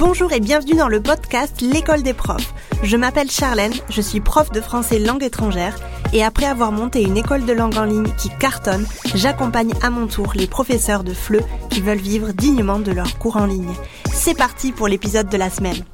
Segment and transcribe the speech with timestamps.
[0.00, 2.54] Bonjour et bienvenue dans le podcast L'école des profs.
[2.82, 5.76] Je m'appelle Charlène, je suis prof de français langue étrangère
[6.14, 10.06] et après avoir monté une école de langue en ligne qui cartonne, j'accompagne à mon
[10.06, 13.74] tour les professeurs de FLE qui veulent vivre dignement de leurs cours en ligne.
[14.10, 15.84] C'est parti pour l'épisode de la semaine.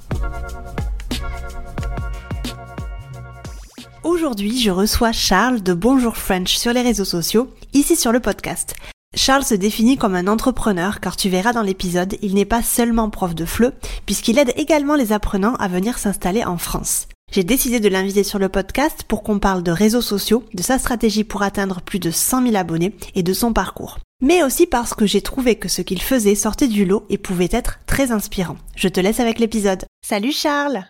[4.04, 8.76] Aujourd'hui, je reçois Charles de Bonjour French sur les réseaux sociaux, ici sur le podcast.
[9.16, 13.08] Charles se définit comme un entrepreneur car tu verras dans l'épisode, il n'est pas seulement
[13.08, 13.72] prof de FLE,
[14.04, 17.08] puisqu'il aide également les apprenants à venir s'installer en France.
[17.32, 20.78] J'ai décidé de l'inviter sur le podcast pour qu'on parle de réseaux sociaux, de sa
[20.78, 23.98] stratégie pour atteindre plus de 100 000 abonnés et de son parcours.
[24.20, 27.48] Mais aussi parce que j'ai trouvé que ce qu'il faisait sortait du lot et pouvait
[27.50, 28.58] être très inspirant.
[28.76, 29.84] Je te laisse avec l'épisode.
[30.02, 30.84] Salut Charles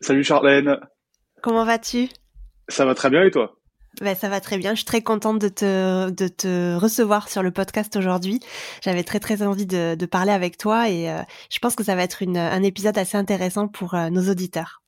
[0.00, 0.78] Salut Charlène
[1.42, 2.08] Comment vas-tu?
[2.68, 3.57] Ça va très bien et toi?
[4.00, 4.72] Ben, ça va très bien.
[4.72, 8.40] Je suis très contente de te, de te recevoir sur le podcast aujourd'hui.
[8.82, 11.94] J'avais très très envie de, de, parler avec toi et euh, je pense que ça
[11.94, 14.82] va être une, un épisode assez intéressant pour euh, nos auditeurs.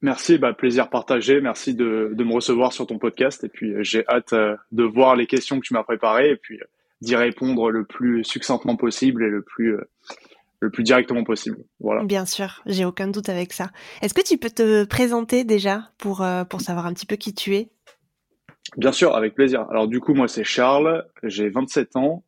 [0.00, 1.40] Merci, bah, plaisir partagé.
[1.40, 4.34] Merci de, de, me recevoir sur ton podcast et puis euh, j'ai hâte
[4.72, 6.58] de voir les questions que tu m'as préparées et puis
[7.02, 9.76] d'y répondre le plus succinctement possible et le plus
[10.60, 11.58] le plus directement possible.
[11.80, 12.02] Voilà.
[12.04, 13.70] Bien sûr, j'ai aucun doute avec ça.
[14.00, 17.54] Est-ce que tu peux te présenter déjà pour pour savoir un petit peu qui tu
[17.54, 17.68] es?
[18.76, 19.66] Bien sûr, avec plaisir.
[19.70, 22.24] Alors du coup, moi c'est Charles, j'ai 27 ans,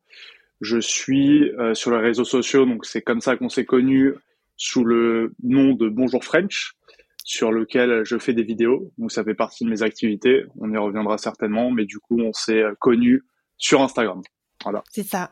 [0.61, 4.13] je suis euh, sur les réseaux sociaux, donc c'est comme ça qu'on s'est connus
[4.57, 6.75] sous le nom de Bonjour French,
[7.23, 10.77] sur lequel je fais des vidéos, donc ça fait partie de mes activités, on y
[10.77, 13.23] reviendra certainement, mais du coup on s'est connus
[13.57, 14.21] sur Instagram.
[14.63, 14.83] Voilà.
[14.89, 15.31] C'est ça.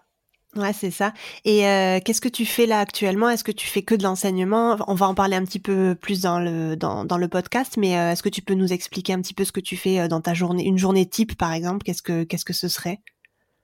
[0.55, 1.13] Ouais, c'est ça.
[1.45, 3.29] Et euh, qu'est-ce que tu fais là actuellement?
[3.29, 4.77] Est-ce que tu fais que de l'enseignement?
[4.87, 7.97] On va en parler un petit peu plus dans le dans, dans le podcast, mais
[7.97, 10.07] euh, est-ce que tu peux nous expliquer un petit peu ce que tu fais euh,
[10.07, 11.83] dans ta journée, une journée type par exemple?
[11.83, 12.99] Qu'est-ce que qu'est-ce que ce serait?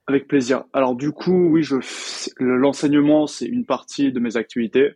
[0.08, 0.66] Avec plaisir.
[0.73, 1.66] Alors du coup, oui,
[2.38, 4.92] l'enseignement c'est une partie de mes activités.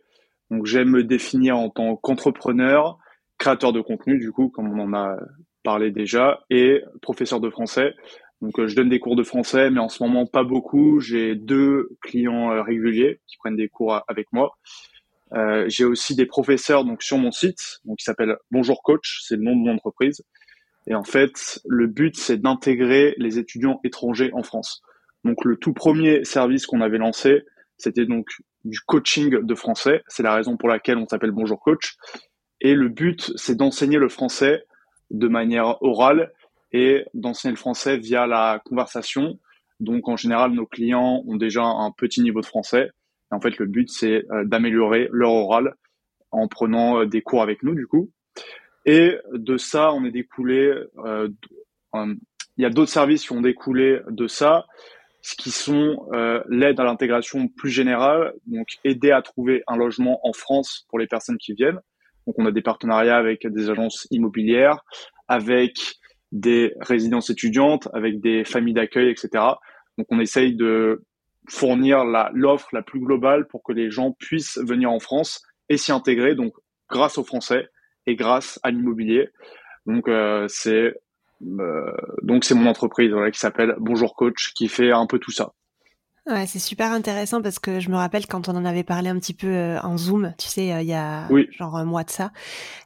[0.50, 2.98] Donc j'aime me définir en tant qu'entrepreneur,
[3.38, 5.16] créateur de contenu du coup, comme on en a
[5.64, 7.94] parlé déjà, et professeur de français.
[8.40, 11.00] Donc, euh, je donne des cours de français, mais en ce moment, pas beaucoup.
[11.00, 14.56] J'ai deux clients euh, réguliers qui prennent des cours avec moi.
[15.34, 19.36] Euh, j'ai aussi des professeurs donc sur mon site, donc qui s'appelle Bonjour Coach, c'est
[19.36, 20.24] le nom de mon entreprise.
[20.86, 24.80] Et en fait, le but c'est d'intégrer les étudiants étrangers en France.
[25.24, 27.42] Donc le tout premier service qu'on avait lancé,
[27.76, 28.26] c'était donc
[28.64, 30.02] du coaching de français.
[30.08, 31.96] C'est la raison pour laquelle on s'appelle Bonjour Coach.
[32.62, 34.64] Et le but c'est d'enseigner le français
[35.10, 36.32] de manière orale
[36.72, 39.38] et d'enseigner le français via la conversation.
[39.80, 42.90] Donc en général, nos clients ont déjà un petit niveau de français.
[43.30, 45.74] Et en fait, le but, c'est euh, d'améliorer leur oral
[46.30, 48.10] en prenant euh, des cours avec nous, du coup.
[48.84, 50.74] Et de ça, on est découlé.
[51.04, 51.28] Euh,
[51.94, 54.66] il y a d'autres services qui ont découlé de ça,
[55.22, 56.08] ce qui sont
[56.48, 61.06] l'aide à l'intégration plus générale, donc aider à trouver un logement en France pour les
[61.06, 61.80] personnes qui viennent.
[62.26, 64.84] Donc on a des partenariats avec des agences immobilières,
[65.28, 65.78] avec
[66.32, 69.44] des résidences étudiantes, avec des familles d'accueil, etc.
[69.96, 71.04] Donc on essaye de
[71.48, 75.92] fournir l'offre la, plus globale pour que les gens puissent venir en France et s'y
[75.92, 76.52] intégrer, donc
[76.88, 77.68] grâce aux Français
[78.06, 79.28] et grâce à l'immobilier.
[79.86, 80.94] Donc euh, c'est
[81.42, 85.52] euh, donc c'est mon entreprise qui s'appelle Bonjour Coach qui fait un peu tout ça.
[86.28, 89.18] Ouais, c'est super intéressant parce que je me rappelle quand on en avait parlé un
[89.18, 92.10] petit peu euh, en Zoom, tu sais, euh, il y a genre un mois de
[92.10, 92.32] ça.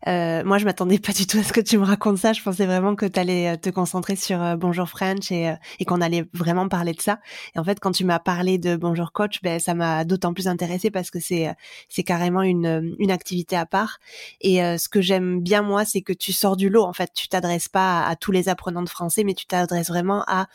[0.06, 2.32] Euh, moi, je m'attendais pas du tout à ce que tu me racontes ça.
[2.32, 6.24] Je pensais vraiment que tu allais te concentrer sur Bonjour French et, et qu'on allait
[6.32, 7.18] vraiment parler de ça.
[7.56, 10.46] Et en fait, quand tu m'as parlé de Bonjour Coach, ben ça m'a d'autant plus
[10.46, 11.52] intéressé parce que c'est
[11.88, 13.98] c'est carrément une une activité à part.
[14.40, 16.84] Et ce que j'aime bien moi, c'est que tu sors du lot.
[16.84, 19.88] En fait, tu t'adresses pas à, à, tous les apprenants de français, mais tu t'adresses
[19.88, 20.46] vraiment à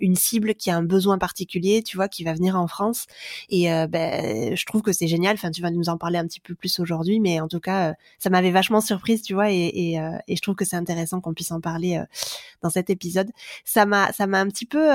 [0.00, 1.82] une cible qui a un besoin particulier.
[1.82, 3.06] Tu vois qui va venir en France.
[3.48, 5.34] Et euh, ben, je trouve que c'est génial.
[5.34, 7.90] Enfin, tu vas nous en parler un petit peu plus aujourd'hui, mais en tout cas,
[7.90, 10.76] euh, ça m'avait vachement surprise, tu vois, et, et, euh, et je trouve que c'est
[10.76, 12.02] intéressant qu'on puisse en parler
[12.62, 13.30] dans cet épisode.
[13.64, 14.88] Ça m'a, ça m'a un petit peu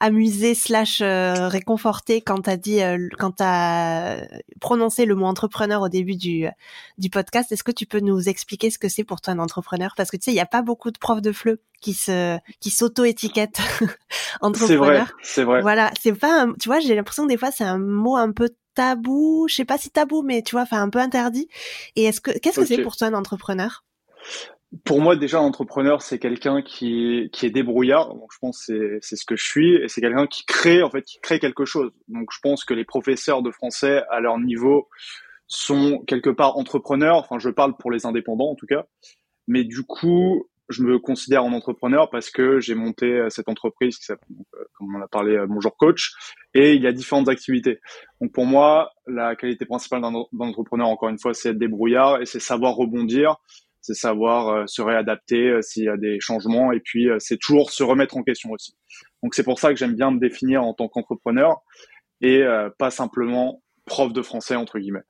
[0.00, 2.80] amusé slash réconforté quand t'as dit,
[3.18, 4.20] quand t'as
[4.60, 6.46] prononcé le mot entrepreneur au début du
[6.98, 7.52] du podcast.
[7.52, 9.94] Est-ce que tu peux nous expliquer ce que c'est pour toi un entrepreneur?
[9.96, 12.38] Parce que tu sais, il n'y a pas beaucoup de profs de FLE qui se
[12.60, 13.60] qui s'auto-étiquette
[14.40, 14.48] entrepreneur.
[14.66, 15.62] C'est vrai, c'est vrai.
[15.62, 18.32] Voilà, c'est pas un, tu vois, j'ai l'impression que des fois c'est un mot un
[18.32, 21.48] peu tabou, je sais pas si tabou mais tu vois, enfin un peu interdit.
[21.96, 23.84] Et est-ce que qu'est-ce que c'est pour toi un entrepreneur?
[24.84, 28.14] Pour moi, déjà, un entrepreneur, c'est quelqu'un qui, qui est débrouillard.
[28.14, 29.74] Donc, je pense que c'est ce que je suis.
[29.76, 31.90] Et c'est quelqu'un qui crée, en fait, qui crée quelque chose.
[32.08, 34.90] Donc, je pense que les professeurs de français, à leur niveau,
[35.46, 37.16] sont quelque part entrepreneurs.
[37.16, 38.84] Enfin, je parle pour les indépendants, en tout cas.
[39.46, 44.04] Mais du coup, je me considère en entrepreneur parce que j'ai monté cette entreprise qui
[44.04, 44.28] s'appelle,
[44.74, 46.12] comme on a parlé, Bonjour Coach,
[46.54, 47.80] et il y a différentes activités.
[48.20, 52.26] Donc pour moi, la qualité principale d'un entrepreneur, encore une fois, c'est être débrouillard et
[52.26, 53.36] c'est savoir rebondir,
[53.80, 58.16] c'est savoir se réadapter s'il y a des changements, et puis c'est toujours se remettre
[58.16, 58.76] en question aussi.
[59.22, 61.56] Donc c'est pour ça que j'aime bien me définir en tant qu'entrepreneur
[62.20, 62.42] et
[62.78, 65.04] pas simplement prof de français entre guillemets.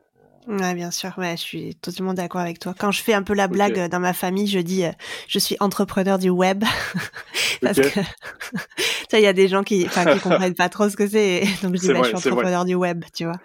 [0.47, 1.13] Ouais, bien sûr.
[1.19, 2.75] Ouais, je suis totalement d'accord avec toi.
[2.79, 4.93] Quand je fais un peu la blague dans ma famille, je dis euh,
[5.27, 6.65] je suis entrepreneur du web
[7.63, 7.89] parce que
[9.13, 11.43] il y a des gens qui, qui comprennent pas trop ce que c'est.
[11.63, 13.37] Donc je dis bah, je suis entrepreneur du web, tu vois.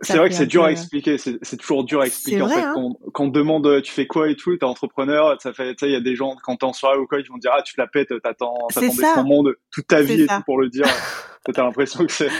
[0.00, 1.16] C'est vrai que c'est dur à expliquer.
[1.18, 2.60] C'est toujours dur à expliquer en fait.
[2.60, 2.72] Hein.
[2.74, 5.80] quand, quand, on demande euh, tu fais quoi et tout, t'es entrepreneur, ça fait, tu
[5.80, 7.52] sais, il y a des gens quand t'es en soirée ou quoi, ils vont dire
[7.54, 10.60] ah tu te la pètes, t'attends, t'attends des monde toute ta vie et tout pour
[10.60, 10.86] le dire.
[11.54, 12.30] T'as l'impression que c'est.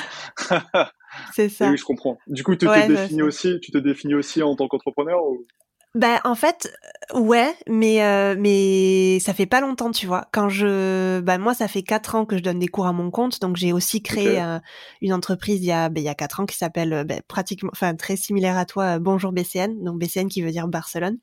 [1.35, 1.71] C'est ça.
[1.71, 2.19] oui, je comprends.
[2.27, 5.47] Du coup, tu te définis aussi, tu te définis aussi en tant qu'entrepreneur ou...
[5.95, 6.71] Bah en fait
[7.15, 10.27] ouais mais euh, mais ça fait pas longtemps tu vois.
[10.33, 13.11] Quand je bah moi ça fait quatre ans que je donne des cours à mon
[13.11, 14.59] compte donc j'ai aussi créé euh,
[15.01, 17.17] une entreprise il y a bah, il y a quatre ans qui s'appelle euh, bah,
[17.27, 21.17] pratiquement enfin très similaire à toi Bonjour BCN donc BCN qui veut dire Barcelone.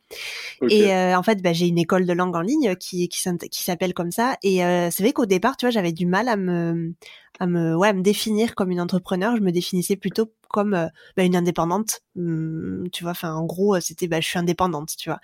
[0.68, 3.22] Et en fait bah, j'ai une école de langue en ligne qui qui,
[3.52, 4.36] qui s'appelle comme ça.
[4.42, 4.58] Et
[4.92, 6.96] c'est vrai qu'au départ tu vois j'avais du mal à me
[7.40, 9.36] à me ouais me définir comme une entrepreneur.
[9.36, 10.88] Je me définissais plutôt comme euh,
[11.18, 12.02] bah, une indépendante.
[12.16, 15.20] Mmh, tu vois enfin en gros c'était bah je suis indépendante tu vois.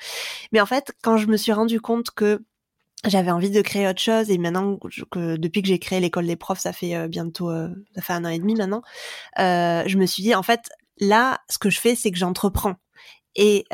[0.51, 2.43] Mais en fait quand je me suis rendu compte que
[3.07, 4.77] j'avais envie de créer autre chose et maintenant
[5.11, 8.13] que depuis que j'ai créé l'école des profs ça fait euh, bientôt euh, ça fait
[8.13, 8.83] un an et demi maintenant
[9.37, 10.69] je me suis dit en fait
[10.99, 12.75] là ce que je fais c'est que j'entreprends.
[13.35, 13.65] Et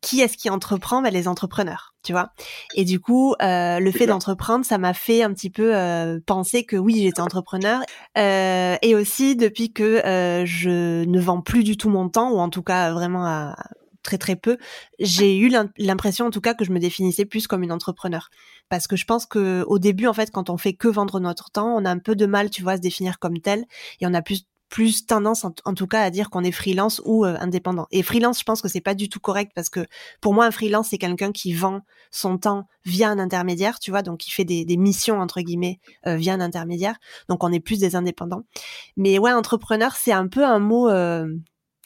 [0.00, 2.32] qui est-ce qui entreprend ben, Les entrepreneurs, tu vois.
[2.74, 6.64] Et du coup, euh, le fait d'entreprendre, ça m'a fait un petit peu euh, penser
[6.64, 7.80] que oui, j'étais entrepreneur.
[8.18, 12.38] Euh, et aussi, depuis que euh, je ne vends plus du tout mon temps, ou
[12.38, 13.56] en tout cas vraiment à,
[14.02, 14.58] très très peu,
[14.98, 18.28] j'ai eu l'impression en tout cas que je me définissais plus comme une entrepreneur.
[18.68, 21.50] Parce que je pense que au début, en fait, quand on fait que vendre notre
[21.50, 23.64] temps, on a un peu de mal, tu vois, à se définir comme tel,
[24.00, 27.26] et on a plus plus tendance en, tout cas à dire qu'on est freelance ou
[27.26, 27.86] euh, indépendant.
[27.90, 29.86] Et freelance, je pense que c'est pas du tout correct parce que
[30.22, 34.00] pour moi un freelance c'est quelqu'un qui vend son temps via un intermédiaire, tu vois,
[34.00, 36.96] donc qui fait des, missions entre guillemets euh, via un intermédiaire.
[37.28, 38.44] Donc on est plus des indépendants.
[38.96, 41.26] Mais ouais, entrepreneur c'est un peu un mot euh,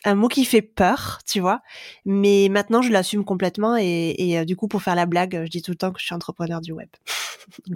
[0.05, 1.63] un mot qui fait peur, tu vois.
[2.05, 5.73] Mais maintenant, je l'assume complètement et, du coup, pour faire la blague, je dis tout
[5.73, 6.89] le temps que je suis entrepreneur du web.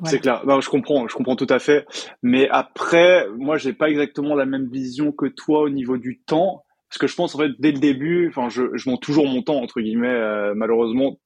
[0.04, 0.42] C'est clair.
[0.60, 1.86] je comprends, je comprends tout à fait.
[2.22, 6.64] Mais après, moi, j'ai pas exactement la même vision que toi au niveau du temps,
[6.88, 9.62] parce que je pense en fait dès le début, enfin, je, je toujours mon temps
[9.62, 10.08] entre guillemets.
[10.08, 11.18] Euh, malheureusement,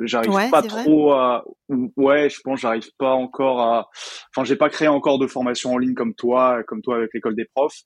[0.00, 1.44] j'arrive pas trop à.
[1.68, 3.90] Ouais, je pense, j'arrive pas encore à.
[4.34, 7.36] Enfin, j'ai pas créé encore de formation en ligne comme toi, comme toi avec l'école
[7.36, 7.82] des profs.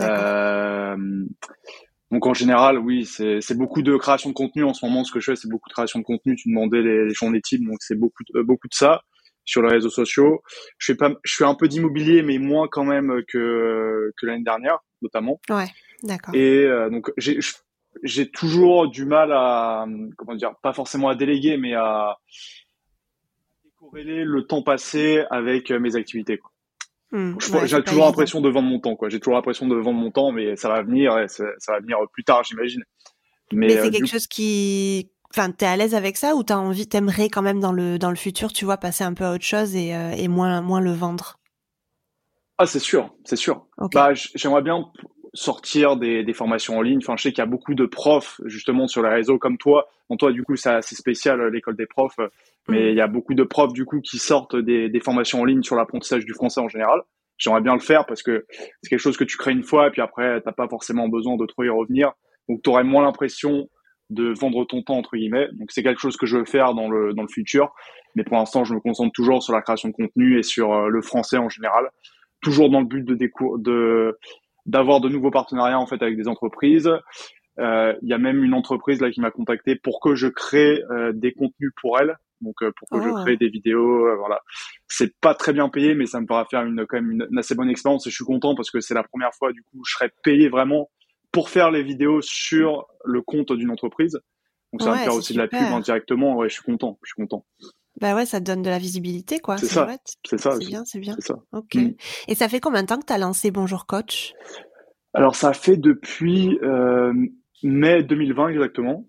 [0.00, 0.96] Euh,
[2.10, 5.02] donc en général, oui, c'est beaucoup de création de contenu en ce moment.
[5.02, 6.36] Ce que je fais, c'est beaucoup de création de contenu.
[6.36, 9.02] Tu demandais les, les journées types, donc c'est beaucoup de, beaucoup de ça
[9.44, 10.42] sur les réseaux sociaux.
[10.78, 14.44] Je fais pas, je fais un peu d'immobilier, mais moins quand même que que l'année
[14.44, 15.40] dernière, notamment.
[15.50, 15.66] Ouais,
[16.02, 16.34] d'accord.
[16.34, 17.38] Et euh, donc j'ai
[18.02, 19.86] j'ai toujours du mal à
[20.16, 22.18] comment dire, pas forcément à déléguer, mais à
[23.78, 26.38] corréler le temps passé avec mes activités.
[26.38, 26.50] Quoi.
[27.12, 27.36] Hmm,
[27.66, 29.10] j'ai toujours l'impression de vendre mon temps, quoi.
[29.10, 32.24] J'ai toujours l'impression de vendre mon temps, mais ça va venir, ça, va venir plus
[32.24, 32.82] tard, j'imagine.
[33.52, 36.86] Mais, c'est euh, quelque chose qui, enfin, t'es à l'aise avec ça ou t'as envie,
[36.86, 39.44] t'aimerais quand même dans le dans le futur, tu vois, passer un peu à autre
[39.44, 41.38] chose et, euh, et moins moins le vendre?
[42.58, 43.66] Ah, c'est sûr, c'est sûr.
[43.92, 44.84] Bah, j'aimerais bien
[45.34, 46.98] sortir des, des, formations en ligne.
[46.98, 49.88] Enfin, je sais qu'il y a beaucoup de profs justement sur les réseaux comme toi.
[50.10, 52.18] Bon, toi, du coup, c'est assez spécial euh, l'école des profs,
[52.68, 52.90] mais mm.
[52.90, 55.62] il y a beaucoup de profs du coup qui sortent des, des formations en ligne
[55.62, 57.00] sur l'apprentissage du français en général.
[57.38, 58.46] J'aimerais bien le faire parce que
[58.82, 61.36] c'est quelque chose que tu crées une fois et puis après, t'as pas forcément besoin
[61.36, 62.12] de trop y revenir.
[62.48, 63.68] Donc, tu aurais moins l'impression
[64.12, 65.48] de vendre ton temps entre guillemets.
[65.52, 67.74] Donc c'est quelque chose que je veux faire dans le dans le futur,
[68.14, 70.88] mais pour l'instant je me concentre toujours sur la création de contenu et sur euh,
[70.88, 71.90] le français en général,
[72.42, 73.16] toujours dans le but de
[73.58, 74.18] de
[74.66, 76.90] d'avoir de nouveaux partenariats en fait avec des entreprises.
[77.58, 80.82] Euh, il y a même une entreprise là qui m'a contacté pour que je crée
[80.90, 83.14] euh, des contenus pour elle, donc pour que je oh.
[83.22, 84.16] crée des vidéos.
[84.18, 84.40] voilà,
[84.88, 87.38] c'est pas très bien payé, mais ça me fera faire une quand même une, une
[87.38, 89.82] assez bonne expérience et je suis content parce que c'est la première fois du coup
[89.86, 90.88] je serai payé vraiment
[91.32, 94.20] pour faire les vidéos sur le compte d'une entreprise.
[94.72, 96.36] Donc ça va me faire aussi de la pub indirectement.
[96.36, 96.98] Ouais, je suis content.
[97.02, 97.44] Je suis content.
[98.00, 99.58] Bah ouais, ça te donne de la visibilité, quoi.
[99.58, 99.88] C'est ça.
[100.26, 100.52] C'est ça.
[100.58, 101.16] C'est bien, c'est bien.
[101.18, 101.34] Ça.
[101.52, 101.74] Ok.
[101.74, 101.94] Mm.
[102.28, 104.32] Et ça fait combien de temps que tu as lancé Bonjour Coach?
[105.14, 107.12] Alors ça fait depuis euh,
[107.62, 109.06] mai 2020 exactement.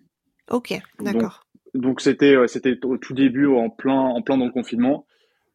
[0.50, 1.48] Ok, d'accord.
[1.74, 5.08] Donc c'était c'était au tout début en plein en plein dans le confinement.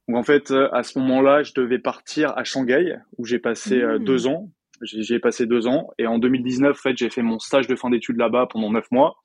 [0.09, 3.99] Donc en fait à ce moment-là, je devais partir à Shanghai où j'ai passé euh,
[3.99, 4.05] mmh.
[4.05, 4.51] deux ans
[4.83, 5.91] J'y ai passé deux ans.
[5.99, 8.87] Et en 2019, en fait, j'ai fait mon stage de fin d'études là-bas pendant neuf
[8.91, 9.17] mois.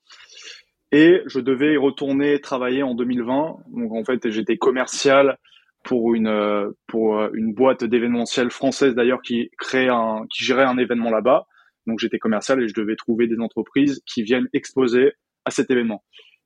[0.92, 3.56] Et je devais y retourner travailler en 2020.
[3.68, 5.38] Donc en fait, j'étais commercial
[5.82, 11.10] pour une pour une boîte d'événementiel française d'ailleurs qui crée un qui gérait un événement
[11.10, 11.46] là-bas.
[11.86, 15.12] Donc j'étais commercial et je devais trouver des entreprises qui viennent exposer
[15.44, 16.02] à cet événement.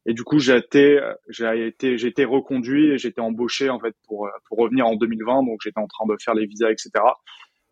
[0.06, 0.98] Et du coup, j'ai été,
[1.28, 5.44] j'ai été, reconduit et j'ai été embauché en fait pour pour revenir en 2020.
[5.44, 6.90] Donc j'étais en train de faire les visas, etc.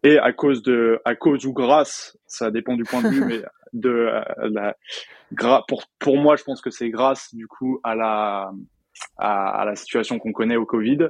[0.07, 3.43] Et à cause de, à cause ou grâce, ça dépend du point de vue, mais
[3.73, 8.53] de euh, la, pour pour moi, je pense que c'est grâce du coup à la
[9.19, 11.09] à, à la situation qu'on connaît au Covid.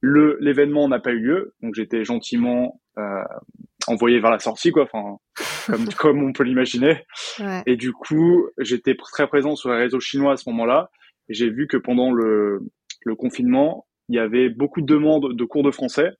[0.00, 3.22] Le l'événement n'a pas eu lieu, donc j'étais gentiment euh,
[3.86, 4.84] envoyé vers la sortie, quoi.
[4.84, 5.18] Enfin,
[5.66, 7.04] comme, comme on peut l'imaginer.
[7.40, 7.62] Ouais.
[7.66, 10.90] Et du coup, j'étais très présent sur les réseaux chinois à ce moment-là.
[11.28, 12.60] Et j'ai vu que pendant le,
[13.04, 16.10] le confinement, il y avait beaucoup de demandes de cours de français.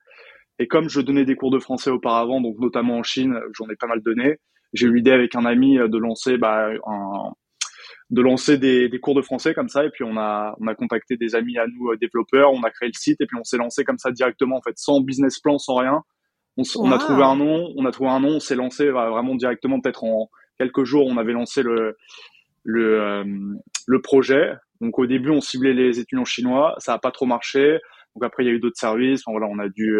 [0.61, 3.75] Et comme je donnais des cours de français auparavant, donc notamment en Chine, j'en ai
[3.75, 4.37] pas mal donné,
[4.73, 7.31] j'ai eu l'idée avec un ami de lancer bah, un,
[8.09, 10.75] de lancer des, des, cours de français comme ça et puis on a on a
[10.75, 13.57] contacté des amis à nous développeurs on a créé le site et puis on s'est
[13.57, 16.03] lancé comme ça directement en fait sans business plan sans rien
[16.57, 19.79] on, a trouvé un nom, on a trouvé un nom, on s'est lancé vraiment directement,
[19.79, 21.97] peut-être en quelques jours, on avait lancé le
[22.63, 23.23] le, euh,
[23.87, 24.53] le projet.
[24.81, 27.79] Donc au début, on ciblait les étudiants chinois, ça a pas trop marché.
[28.15, 29.21] Donc après, il y a eu d'autres services.
[29.25, 29.99] Enfin, voilà, on a dû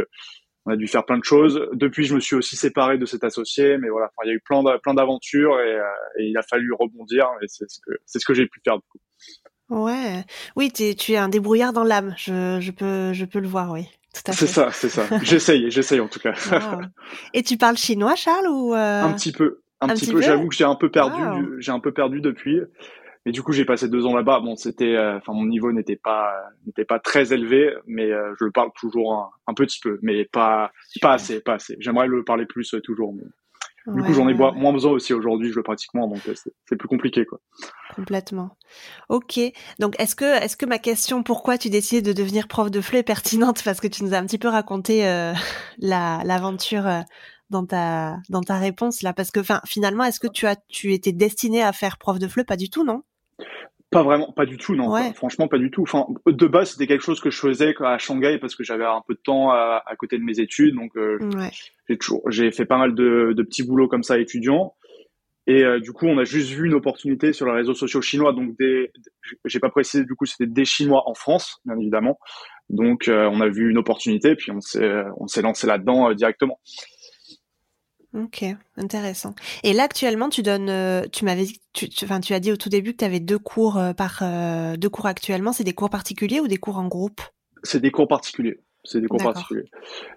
[0.66, 1.68] on a dû faire plein de choses.
[1.74, 4.42] Depuis, je me suis aussi séparé de cet associé, mais voilà, il y a eu
[4.42, 5.84] plein plein d'aventures et, euh,
[6.20, 7.28] et, il a fallu rebondir.
[7.42, 9.00] Et c'est ce que c'est ce que j'ai pu faire du coup.
[9.70, 10.26] Ouais,
[10.56, 12.14] oui, tu es un débrouillard dans l'âme.
[12.18, 13.88] Je, je peux je peux le voir, oui.
[14.14, 15.08] C'est ça, c'est ça.
[15.24, 16.34] J'essaye, j'essaye en tout cas.
[17.34, 20.22] Et tu parles chinois, Charles, ou euh, Un petit peu, un, petit, peu.
[20.22, 21.22] J'avoue que j'ai un peu perdu,
[21.60, 22.60] j'ai un peu perdu depuis.
[23.26, 24.40] Mais du coup, j'ai passé deux ans là-bas.
[24.40, 26.34] Bon, c'était, euh, enfin, mon niveau n'était pas,
[26.66, 30.72] n'était pas très élevé, mais euh, je le parle toujours un, petit peu, mais pas,
[31.02, 31.78] pas assez, pas assez.
[31.80, 33.14] J'aimerais le parler plus toujours.
[33.14, 33.24] Mais...
[33.88, 36.20] Du coup, j'en ai moins besoin aussi aujourd'hui, je le pratique moins, donc
[36.66, 37.40] c'est plus compliqué, quoi.
[37.96, 38.56] Complètement.
[39.10, 39.40] Ok.
[39.80, 42.98] Donc, est-ce que, est-ce que ma question, pourquoi tu décides de devenir prof de FLE
[42.98, 43.64] est pertinente?
[43.64, 45.34] Parce que tu nous as un petit peu raconté euh,
[45.80, 47.02] la l'aventure euh,
[47.50, 50.94] dans ta dans ta réponse là, parce que, enfin, finalement, est-ce que tu as, tu
[50.94, 53.02] étais destiné à faire prof de FLE Pas du tout, non?
[53.92, 54.96] Pas vraiment, pas du tout, non.
[55.14, 55.82] Franchement, pas du tout.
[55.84, 59.02] Enfin, de base, c'était quelque chose que je faisais à Shanghai parce que j'avais un
[59.06, 61.20] peu de temps à, côté de mes études, donc euh,
[61.90, 64.74] j'ai toujours, j'ai fait pas mal de, de, petits boulots comme ça étudiants.
[65.46, 68.32] Et euh, du coup, on a juste vu une opportunité sur les réseaux sociaux chinois.
[68.32, 68.92] Donc, des,
[69.44, 72.18] j'ai pas précisé du coup, c'était des Chinois en France, bien évidemment.
[72.70, 76.60] Donc, euh, on a vu une opportunité, puis on s'est, on s'est lancé là-dedans directement.
[78.14, 78.44] Ok,
[78.76, 79.36] intéressant.
[79.64, 82.68] Et là actuellement, tu donnes, euh, tu m'avais, tu, enfin, tu as dit au tout
[82.68, 85.54] début que tu avais deux cours euh, par, euh, deux cours actuellement.
[85.54, 87.22] C'est des cours particuliers ou des cours en groupe?
[87.64, 88.60] C'est des cours particuliers.
[88.84, 89.70] C'est des cours particuliers.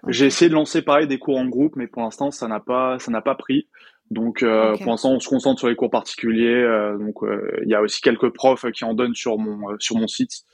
[0.07, 2.97] J'ai essayé de lancer pareil des cours en groupe, mais pour l'instant, ça n'a pas,
[2.99, 3.69] ça n'a pas pris.
[4.09, 4.47] Donc, pour
[4.87, 6.65] l'instant, on se concentre sur les cours particuliers.
[6.99, 7.17] donc,
[7.61, 10.45] il y a aussi quelques profs qui en donnent sur mon, sur mon site.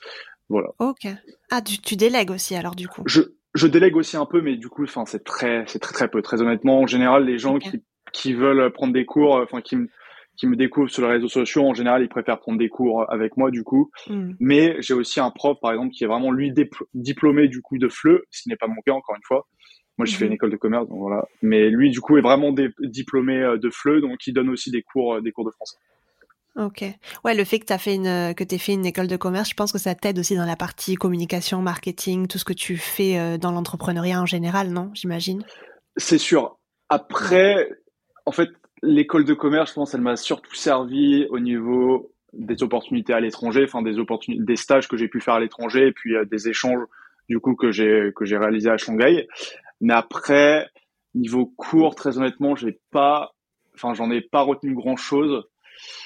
[0.50, 0.68] Voilà.
[0.78, 1.06] Ok.
[1.50, 3.02] Ah, tu, tu délègues aussi alors du coup.
[3.06, 3.22] Je,
[3.54, 6.22] je délègue aussi un peu, mais du coup, enfin, c'est très, c'est très très peu.
[6.22, 7.82] Très honnêtement, en général, les gens qui,
[8.12, 9.88] qui veulent prendre des cours, enfin, qui me
[10.36, 13.36] qui me découvrent sur les réseaux sociaux, en général, ils préfèrent prendre des cours avec
[13.36, 13.90] moi, du coup.
[14.08, 14.32] Hmm.
[14.40, 16.52] Mais j'ai aussi un prof, par exemple, qui est vraiment lui
[16.94, 19.46] diplômé du coup de FLE, ce n'est pas mon cas encore une fois.
[19.98, 20.34] Moi, je fais une hmm.
[20.34, 21.26] école de commerce, donc voilà.
[21.42, 24.82] Mais lui, du coup, est vraiment diplômé euh, de FLE, donc il donne aussi des
[24.82, 25.76] cours, euh, des cours de français.
[26.56, 26.84] Ok.
[27.24, 29.48] Ouais, le fait que tu as fait une euh, que fait une école de commerce,
[29.48, 32.76] je pense que ça t'aide aussi dans la partie communication, marketing, tout ce que tu
[32.76, 35.42] fais euh, dans l'entrepreneuriat en général, non J'imagine?
[35.96, 36.58] C'est sûr.
[36.90, 37.70] Après,
[38.26, 38.50] en fait,
[38.82, 43.64] l'école de commerce, je pense, elle m'a surtout servi au niveau des opportunités à l'étranger,
[43.64, 46.48] enfin des opportunités, des stages que j'ai pu faire à l'étranger, et puis euh, des
[46.48, 46.84] échanges
[47.28, 49.26] du coup que j'ai que j'ai réalisé à Shanghai.
[49.80, 50.68] Mais après,
[51.14, 53.32] niveau cours, très honnêtement, j'ai pas,
[53.74, 55.44] enfin, j'en ai pas retenu grand chose.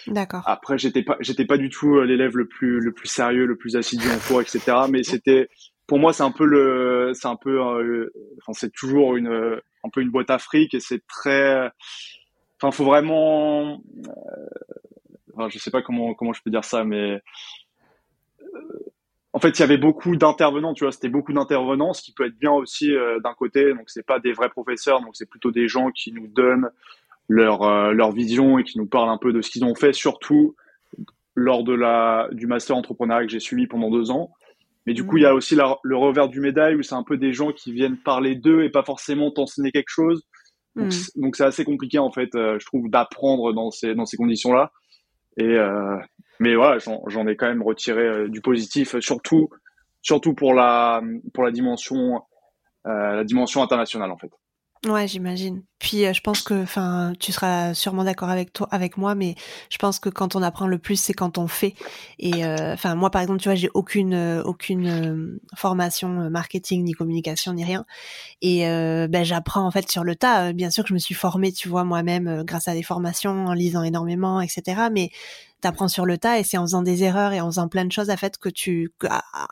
[0.07, 0.43] D'accord.
[0.47, 3.57] Après, j'étais pas, j'étais pas du tout euh, l'élève le plus, le plus sérieux, le
[3.57, 4.61] plus assidu en cours, etc.
[4.91, 5.49] Mais c'était,
[5.87, 9.89] pour moi, c'est un peu le, c'est un peu, euh, enfin, c'est toujours une, un
[9.93, 11.71] peu une boîte afrique et c'est très,
[12.61, 14.11] enfin, faut vraiment, euh,
[15.35, 17.21] enfin, je sais pas comment, comment je peux dire ça, mais
[19.33, 22.25] en fait, il y avait beaucoup d'intervenants, tu vois, c'était beaucoup d'intervenants, ce qui peut
[22.25, 23.75] être bien aussi d'un côté.
[23.75, 26.71] Donc, c'est pas des vrais professeurs, donc c'est plutôt des gens qui nous donnent
[27.29, 29.93] leur, euh, leur vision et qui nous parlent un peu de ce qu'ils ont fait,
[29.93, 30.55] surtout
[31.35, 34.33] lors de la, du master entrepreneuriat que j'ai suivi pendant deux ans.
[34.87, 35.37] Mais du coup, il y a mmh.
[35.37, 38.63] aussi le revers du médaille où c'est un peu des gens qui viennent parler d'eux
[38.63, 40.23] et pas forcément t'enseigner quelque chose.
[40.77, 41.31] Donc, mmh.
[41.35, 44.71] c'est assez compliqué en fait, euh, je trouve, d'apprendre dans ces dans ces conditions-là.
[45.39, 45.97] Et euh,
[46.39, 49.49] mais voilà, j'en ai quand même retiré du positif, surtout
[50.03, 51.03] surtout pour la
[51.35, 52.23] pour la dimension
[52.85, 54.31] la dimension internationale en fait.
[54.85, 55.63] Ouais, j'imagine.
[55.79, 59.35] Puis je pense que, enfin, tu seras sûrement d'accord avec toi, avec moi, mais
[59.69, 61.75] je pense que quand on apprend le plus, c'est quand on fait.
[62.21, 67.65] Et enfin, moi, par exemple, tu vois, j'ai aucune aucune formation marketing ni communication ni
[67.65, 67.85] rien.
[68.43, 70.53] Et ben, j'apprends en fait sur le tas.
[70.53, 73.53] Bien sûr que je me suis formée, tu vois, moi-même grâce à des formations, en
[73.55, 74.83] lisant énormément, etc.
[74.93, 75.11] Mais
[75.61, 77.93] t'apprends sur le tas et c'est en faisant des erreurs et en faisant plein de
[77.93, 78.93] choses à fait que tu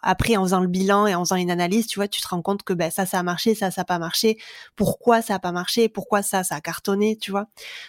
[0.03, 2.43] après en faisant le bilan et en faisant une analyse tu vois tu te rends
[2.43, 4.37] compte que ben ça ça a marché ça ça a pas marché.
[4.77, 5.89] Pourquoi ça a pas marché?
[5.89, 7.17] Pourquoi ça ça a cartonné?
[7.17, 7.47] Tu vois?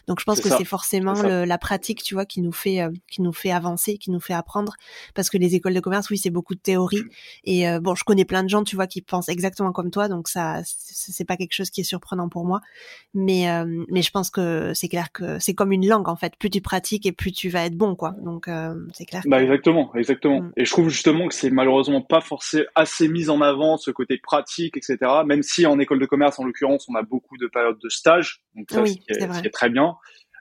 [0.07, 3.21] Donc je pense que c'est forcément la pratique tu vois qui nous fait euh, qui
[3.21, 4.75] nous fait avancer qui nous fait apprendre.
[5.13, 7.03] Parce que les écoles de commerce oui c'est beaucoup de théorie
[7.43, 10.07] et euh, bon je connais plein de gens tu vois qui pensent exactement comme toi.
[10.07, 12.61] Donc ça c'est pas quelque chose qui est surprenant pour moi.
[13.13, 16.35] Mais euh, mais je pense que c'est clair que c'est comme une langue en fait.
[16.37, 19.21] Plus tu pratiques et plus tu vas être bon quoi donc euh, c'est clair.
[19.25, 20.41] Bah exactement, exactement.
[20.41, 20.51] Mm.
[20.57, 24.17] Et je trouve justement que c'est malheureusement pas forcément assez mis en avant ce côté
[24.17, 24.97] pratique, etc.
[25.25, 28.41] Même si en école de commerce, en l'occurrence, on a beaucoup de périodes de stage,
[28.55, 29.95] donc ça, oui, ce, qui est, très bien.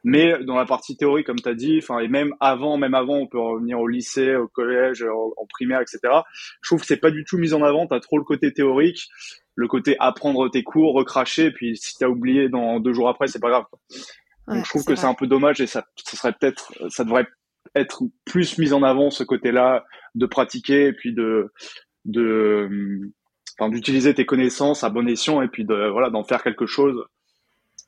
[0.07, 3.17] Mais dans la partie théorie, comme tu as dit, enfin et même avant, même avant,
[3.17, 6.01] on peut revenir au lycée, au collège, en, primaire, etc.
[6.61, 7.87] Je trouve que c'est pas du tout mis en avant.
[7.87, 9.09] T'as trop le côté théorique,
[9.55, 13.41] le côté apprendre tes cours, recracher, puis si t'as oublié dans deux jours après, c'est
[13.41, 13.65] pas grave.
[14.47, 17.27] Donc je trouve que c'est un peu dommage et ça, ça serait peut-être, ça devrait
[17.75, 21.53] être plus mis en avant ce côté-là de pratiquer et puis de
[23.61, 27.05] d'utiliser tes connaissances à bon escient et puis de voilà d'en faire quelque chose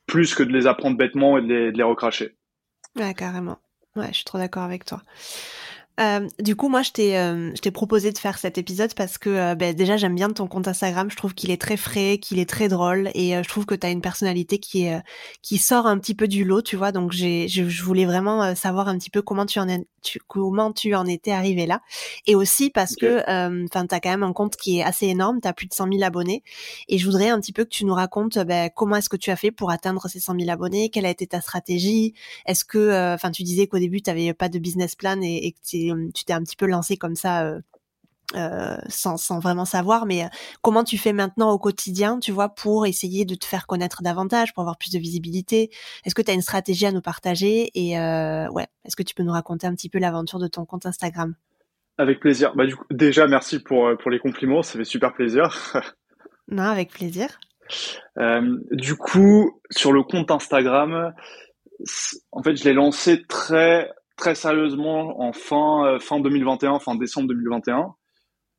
[0.07, 2.37] plus que de les apprendre bêtement et de les, de les recracher.
[2.97, 3.59] Ouais, carrément.
[3.97, 5.02] Ouais, je suis trop d'accord avec toi.
[5.99, 9.17] Euh, du coup, moi, je t'ai, euh, je t'ai proposé de faire cet épisode parce
[9.17, 11.11] que euh, ben, déjà, j'aime bien ton compte Instagram.
[11.11, 13.87] Je trouve qu'il est très frais, qu'il est très drôle, et je trouve que tu
[13.87, 15.00] as une personnalité qui est
[15.43, 16.93] qui sort un petit peu du lot, tu vois.
[16.93, 20.21] Donc, j'ai, je, je voulais vraiment savoir un petit peu comment tu en es, tu,
[20.26, 21.81] comment tu en étais arrivé là,
[22.26, 23.23] et aussi parce que,
[23.67, 25.41] enfin, t'as quand même un compte qui est assez énorme.
[25.41, 26.43] T'as plus de 100 000 abonnés,
[26.88, 29.31] et je voudrais un petit peu que tu nous racontes ben, comment est-ce que tu
[29.31, 32.15] as fait pour atteindre ces 100 000 abonnés, quelle a été ta stratégie?
[32.47, 35.53] Est-ce que, enfin, tu disais qu'au début, tu avais pas de business plan et, et
[35.53, 35.59] que
[36.14, 37.57] tu t'es un petit peu lancé comme ça.
[38.35, 40.25] Euh, sans, sans, vraiment savoir, mais
[40.61, 44.52] comment tu fais maintenant au quotidien, tu vois, pour essayer de te faire connaître davantage,
[44.52, 45.71] pour avoir plus de visibilité?
[46.05, 47.71] Est-ce que tu as une stratégie à nous partager?
[47.75, 50.87] Et ouais, est-ce que tu peux nous raconter un petit peu l'aventure de ton compte
[50.87, 51.37] Instagram?
[51.99, 52.53] Avec plaisir.
[52.57, 55.72] Bah, du coup, déjà, merci pour, pour les compliments, ça fait super plaisir.
[56.49, 57.38] non, avec plaisir.
[58.72, 61.12] du coup, sur le compte Instagram,
[62.33, 67.29] en fait, je l'ai lancé très très sérieusement en fin euh, fin 2021, fin décembre
[67.29, 67.76] 2021.
[67.76, 67.96] En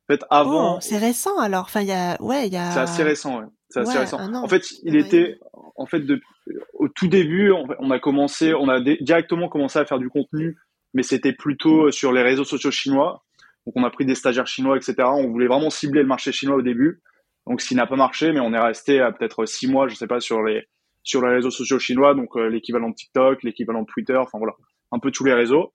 [0.08, 0.76] fait, avant.
[0.76, 1.64] Oh, c'est récent alors.
[1.64, 2.70] Enfin, il y a, ouais, il y a.
[2.70, 3.46] C'est assez récent, ouais.
[3.68, 4.18] C'est assez récent.
[4.34, 5.38] En fait, il était,
[5.76, 6.20] en fait, de,
[6.72, 10.56] au tout début, on a commencé, on a directement commencé à faire du contenu,
[10.94, 13.24] mais c'était plutôt sur les réseaux sociaux chinois.
[13.66, 14.94] Donc, on a pris des stagiaires chinois, etc.
[15.02, 17.02] On voulait vraiment cibler le marché chinois au début.
[17.46, 19.94] Donc, ce qui n'a pas marché, mais on est resté à peut-être six mois, je
[19.94, 20.62] sais pas, sur les
[21.02, 24.52] sur les réseaux sociaux chinois, donc euh, l'équivalent de TikTok, l'équivalent de Twitter, enfin voilà
[24.92, 25.72] un peu tous les réseaux.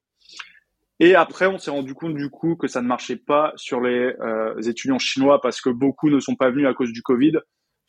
[1.00, 4.14] Et après, on s'est rendu compte du coup que ça ne marchait pas sur les
[4.20, 7.32] euh, étudiants chinois parce que beaucoup ne sont pas venus à cause du Covid.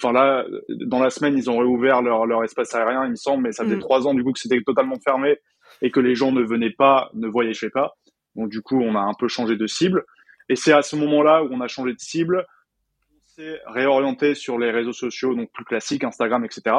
[0.02, 3.44] Enfin là, dans la semaine, ils ont réouvert leur, leur espace aérien, il me semble,
[3.44, 3.80] mais ça faisait mm.
[3.80, 5.38] trois ans du coup que c'était totalement fermé
[5.82, 7.94] et que les gens ne venaient pas, ne voyageaient pas.
[8.36, 10.04] Donc du coup, on a un peu changé de cible.
[10.50, 12.46] Et c'est à ce moment-là où on a changé de cible,
[13.36, 16.76] s'est réorienté sur les réseaux sociaux, donc plus classiques, Instagram, etc.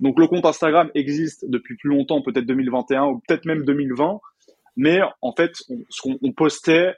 [0.00, 4.20] Donc le compte Instagram existe depuis plus longtemps, peut-être 2021 ou peut-être même 2020,
[4.76, 6.94] mais en fait, on, on postait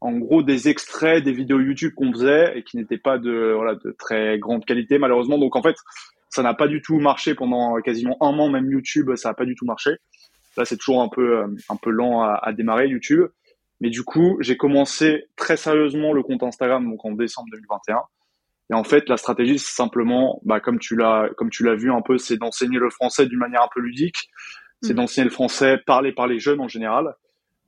[0.00, 3.56] en gros des extraits des vidéos YouTube qu'on faisait et qui n'étaient pas de,
[3.98, 5.38] très grande qualité malheureusement.
[5.38, 5.76] Donc en fait,
[6.28, 9.46] ça n'a pas du tout marché pendant quasiment un an, même YouTube, ça n'a pas
[9.46, 9.92] du tout marché.
[10.58, 13.26] Là, c'est toujours un peu, euh, un peu lent à démarrer YouTube.
[13.80, 18.02] Mais du coup, j'ai commencé très sérieusement le compte Instagram donc en décembre 2021.
[18.70, 21.92] Et en fait, la stratégie, c'est simplement, bah, comme tu l'as, comme tu l'as vu
[21.92, 24.30] un peu, c'est d'enseigner le français d'une manière un peu ludique.
[24.82, 24.96] C'est mm.
[24.96, 27.14] d'enseigner le français parlé par les jeunes en général.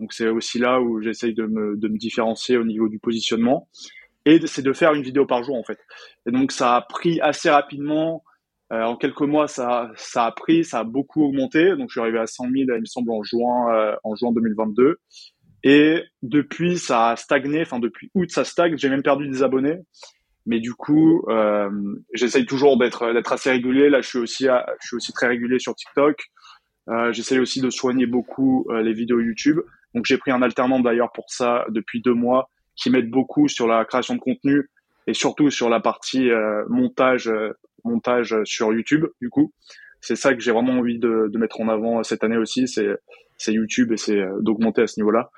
[0.01, 3.69] Donc c'est aussi là où j'essaye de me, de me différencier au niveau du positionnement.
[4.27, 5.79] Et c'est de faire une vidéo par jour en fait.
[6.27, 8.25] Et donc ça a pris assez rapidement.
[8.73, 11.77] Euh, en quelques mois, ça, ça a pris, ça a beaucoup augmenté.
[11.77, 14.33] Donc je suis arrivé à 100 000, il me semble, en juin, euh, en juin
[14.33, 14.99] 2022.
[15.65, 17.63] Et depuis, ça a stagné.
[17.63, 18.77] Enfin, depuis août, ça stagne.
[18.77, 19.79] J'ai même perdu des abonnés.
[20.47, 21.71] Mais du coup, euh,
[22.13, 23.89] j'essaye toujours d'être d'être assez régulier.
[23.89, 26.31] Là, je suis aussi je suis aussi très régulier sur TikTok.
[26.89, 29.61] Euh, j'essaye aussi de soigner beaucoup euh, les vidéos YouTube.
[29.95, 33.67] Donc, j'ai pris un alternant d'ailleurs pour ça depuis deux mois, qui m'aide beaucoup sur
[33.67, 34.69] la création de contenu
[35.07, 37.31] et surtout sur la partie euh, montage
[37.85, 39.07] montage sur YouTube.
[39.21, 39.53] Du coup,
[40.01, 42.67] c'est ça que j'ai vraiment envie de, de, mettre en avant cette année aussi.
[42.67, 42.89] C'est
[43.37, 45.31] c'est YouTube et c'est d'augmenter à ce niveau-là.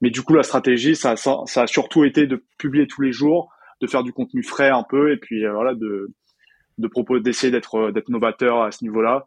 [0.00, 3.12] Mais du coup, la stratégie, ça, ça, ça a surtout été de publier tous les
[3.12, 3.53] jours
[3.84, 6.10] de faire du contenu frais un peu et puis euh, voilà de
[6.78, 9.24] de d'essayer d'être d'être novateur à ce niveau-là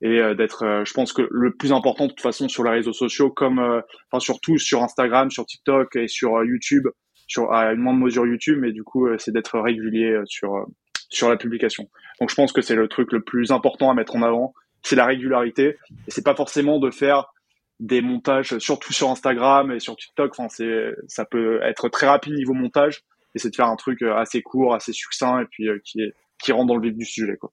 [0.00, 3.30] et d'être je pense que le plus important de toute façon sur les réseaux sociaux
[3.30, 6.86] comme enfin surtout sur Instagram sur TikTok et sur YouTube
[7.26, 10.66] sur à une moindre mesure YouTube mais du coup c'est d'être régulier sur
[11.08, 11.88] sur la publication
[12.20, 14.96] donc je pense que c'est le truc le plus important à mettre en avant c'est
[14.96, 17.32] la régularité et c'est pas forcément de faire
[17.80, 20.32] des montages, surtout sur Instagram et sur TikTok.
[20.36, 23.02] Enfin, c'est, ça peut être très rapide niveau montage,
[23.38, 26.14] c'est de faire un truc euh, assez court, assez succinct, et puis euh, qui, est,
[26.42, 27.52] qui rentre dans le vif du sujet, quoi.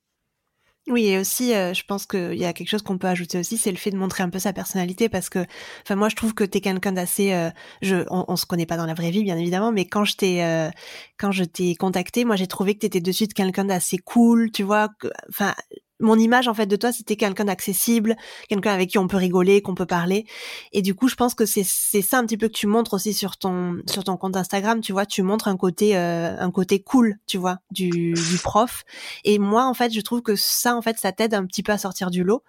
[0.87, 3.59] Oui, et aussi, euh, je pense qu'il y a quelque chose qu'on peut ajouter aussi,
[3.59, 5.45] c'est le fait de montrer un peu sa personnalité, parce que,
[5.83, 7.51] enfin, moi, je trouve que t'es quelqu'un d'assez,
[7.83, 11.75] on, on, se connaît pas dans la vraie vie, bien évidemment, mais quand je t'ai,
[11.77, 14.89] contacté, moi, j'ai trouvé que t'étais de suite quelqu'un d'assez cool, tu vois,
[15.29, 15.53] enfin,
[16.01, 18.15] mon image en fait de toi c'était quelqu'un d'accessible
[18.49, 20.25] quelqu'un avec qui on peut rigoler qu'on peut parler.
[20.73, 22.93] Et du coup je pense que c'est c'est ça un petit peu que tu montres
[22.93, 26.51] aussi sur ton sur ton compte Instagram tu vois tu montres un côté euh, un
[26.51, 28.83] côté cool tu vois du, du prof.
[29.23, 31.71] Et moi en fait je trouve que ça en fait ça t'aide un petit peu
[31.71, 32.43] à sortir du lot.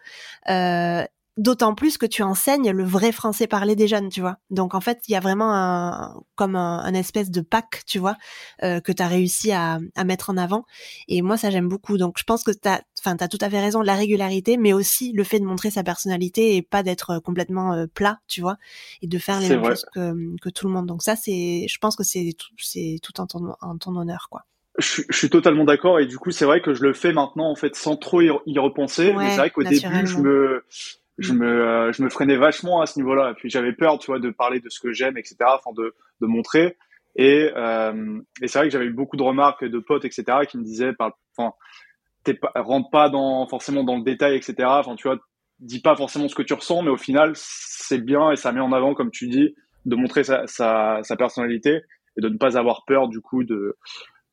[0.48, 1.04] Euh,
[1.38, 4.36] D'autant plus que tu enseignes le vrai français parlé des jeunes, tu vois.
[4.50, 8.16] Donc en fait, il y a vraiment un comme un, espèce de pack, tu vois,
[8.62, 10.66] euh, que tu as réussi à, à, mettre en avant.
[11.08, 11.96] Et moi, ça j'aime beaucoup.
[11.96, 14.74] Donc je pense que tu as, enfin, as tout à fait raison, la régularité, mais
[14.74, 18.58] aussi le fait de montrer sa personnalité et pas d'être complètement euh, plat, tu vois,
[19.00, 20.86] et de faire les mêmes choses que, que tout le monde.
[20.86, 24.28] Donc ça, c'est, je pense que c'est tout, c'est tout en ton, en ton honneur,
[24.30, 24.44] quoi.
[24.78, 27.50] Je, je, suis totalement d'accord et du coup c'est vrai que je le fais maintenant
[27.50, 30.64] en fait sans trop y, repenser mais c'est vrai qu'au début je me
[31.22, 31.38] je mm.
[31.38, 33.34] me, euh, je me freinais vachement à ce niveau-là.
[33.36, 35.36] Puis j'avais peur, tu vois, de parler de ce que j'aime, etc.
[35.46, 36.76] Enfin, de, de montrer.
[37.16, 40.24] Et, euh, et c'est vrai que j'avais eu beaucoup de remarques de potes, etc.
[40.48, 40.92] qui me disaient,
[41.36, 41.52] enfin,
[42.54, 44.54] rentre pas dans forcément dans le détail, etc.
[44.66, 45.18] Enfin, tu vois,
[45.58, 48.60] dis pas forcément ce que tu ressens, mais au final, c'est bien et ça met
[48.60, 49.54] en avant, comme tu dis,
[49.84, 51.82] de montrer sa, sa, sa personnalité
[52.16, 53.76] et de ne pas avoir peur du coup de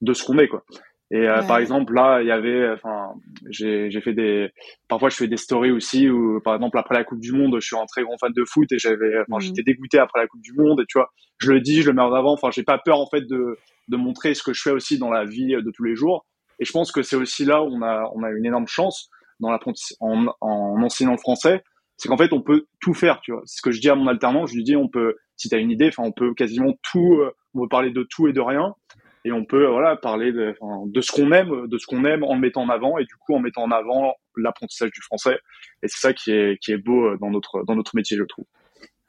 [0.01, 0.63] de ce qu'on est, quoi.
[1.11, 3.13] Et euh, par exemple, là, il y avait, enfin,
[3.49, 4.49] j'ai, j'ai fait des,
[4.87, 7.65] parfois je fais des stories aussi où, par exemple, après la Coupe du Monde, je
[7.65, 9.41] suis un très grand fan de foot et j'avais, enfin, mm.
[9.41, 11.95] j'étais dégoûté après la Coupe du Monde et tu vois, je le dis, je le
[11.95, 12.33] mets en avant.
[12.33, 15.09] Enfin, j'ai pas peur en fait de, de montrer ce que je fais aussi dans
[15.09, 16.27] la vie de tous les jours.
[16.59, 19.09] Et je pense que c'est aussi là où on a, on a une énorme chance
[19.39, 21.63] dans l'apprentissage, en, en enseignant le français,
[21.97, 23.41] c'est qu'en fait, on peut tout faire, tu vois.
[23.45, 25.55] C'est ce que je dis à mon alternant, je lui dis, on peut, si tu
[25.55, 28.33] as une idée, enfin, on peut quasiment tout, euh, on peut parler de tout et
[28.33, 28.75] de rien
[29.25, 30.55] et on peut voilà parler de,
[30.85, 33.15] de ce qu'on aime, de ce qu'on aime en le mettant en avant et du
[33.15, 35.39] coup en mettant en avant l'apprentissage du français.
[35.83, 38.45] Et c'est ça qui est qui est beau dans notre dans notre métier, je trouve.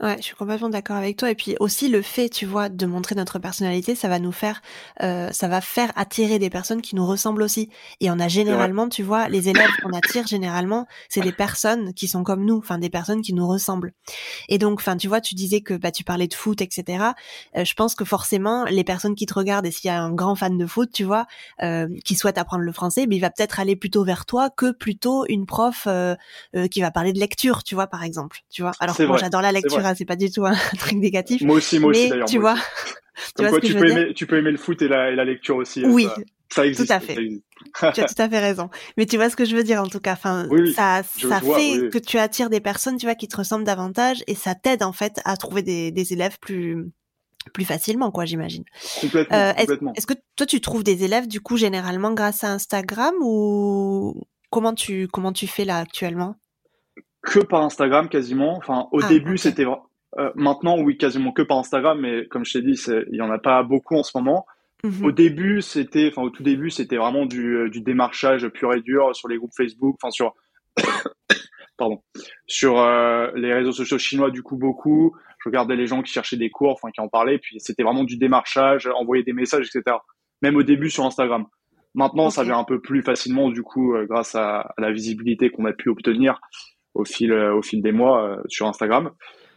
[0.01, 1.31] Ouais, je suis complètement d'accord avec toi.
[1.31, 4.63] Et puis aussi le fait, tu vois, de montrer notre personnalité, ça va nous faire,
[5.03, 7.69] euh, ça va faire attirer des personnes qui nous ressemblent aussi.
[8.01, 12.09] Et on a généralement, tu vois, les élèves qu'on attire généralement, c'est des personnes qui
[12.09, 13.93] sont comme nous, enfin des personnes qui nous ressemblent.
[14.49, 17.05] Et donc, enfin, tu vois, tu disais que bah tu parlais de foot, etc.
[17.57, 20.13] Euh, je pense que forcément, les personnes qui te regardent et s'il y a un
[20.13, 21.27] grand fan de foot, tu vois,
[21.63, 24.71] euh, qui souhaite apprendre le français, mais il va peut-être aller plutôt vers toi que
[24.73, 26.15] plutôt une prof euh,
[26.57, 28.39] euh, qui va parler de lecture, tu vois, par exemple.
[28.51, 28.73] Tu vois.
[28.81, 31.42] Alors moi, j'adore la lecture c'est pas du tout un truc négatif.
[31.42, 32.29] Moi aussi, moi aussi d'ailleurs.
[32.29, 32.57] Tu vois,
[33.37, 35.16] tu, vois ce que tu, peux aimer, tu peux aimer le foot et la, et
[35.16, 35.85] la lecture aussi.
[35.85, 36.09] Hein, oui,
[36.48, 36.88] ça, existe.
[36.88, 37.14] Tout à fait.
[37.14, 38.70] tu as tout à fait raison.
[38.96, 40.12] Mais tu vois ce que je veux dire en tout cas.
[40.12, 44.22] Enfin, ça, ça fait que tu attires des personnes, tu vois, qui te ressemblent davantage
[44.26, 46.90] et ça t'aide en fait à trouver des, des élèves plus
[47.55, 48.64] plus facilement, quoi, j'imagine.
[49.00, 49.37] Complètement.
[49.37, 54.22] Euh, est-ce que toi, tu trouves des élèves du coup généralement grâce à Instagram ou
[54.50, 56.37] comment tu comment tu fais là actuellement?
[57.22, 58.56] Que par Instagram quasiment.
[58.56, 59.66] Enfin, au ah, début, c'était
[60.18, 62.80] euh, maintenant, oui, quasiment que par Instagram, mais comme je t'ai dit,
[63.11, 64.46] il y en a pas beaucoup en ce moment.
[64.83, 65.04] Mhm.
[65.04, 68.80] Au début, c'était, enfin au tout début, c'était vraiment du, euh, du, démarchage pur et
[68.80, 70.35] dur sur les groupes Facebook, enfin sur,
[71.76, 72.02] pardon,
[72.46, 75.14] sur euh, les réseaux sociaux chinois du coup beaucoup.
[75.44, 78.04] Je regardais les gens qui cherchaient des cours, enfin qui en parlaient, puis c'était vraiment
[78.04, 79.98] du démarchage, envoyer des messages, etc.
[80.42, 81.46] Même au début sur Instagram.
[81.94, 85.64] Maintenant, ça vient un peu plus facilement du coup grâce à, à, la visibilité qu'on
[85.64, 86.40] a pu obtenir
[86.94, 89.12] au fil au fil des mois sur Instagram.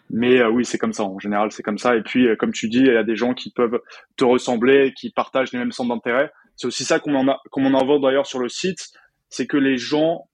[0.10, 1.04] Mais euh, oui, c'est comme ça.
[1.04, 1.96] En général, c'est comme ça.
[1.96, 3.82] Et puis, euh, comme tu dis, il y a des gens qui peuvent
[4.16, 6.32] te ressembler, qui partagent les mêmes centres d'intérêt.
[6.56, 8.92] C'est aussi ça qu'on en a, qu'on en voit d'ailleurs sur le site,
[9.30, 10.30] c'est que les gens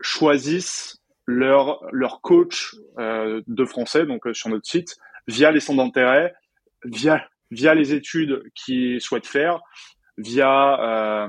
[0.00, 6.34] choisissent leur leur coach euh, de français, donc sur notre site, via les centres d'intérêt,
[6.84, 9.60] via via les études qu'ils souhaitent faire,
[10.16, 11.28] via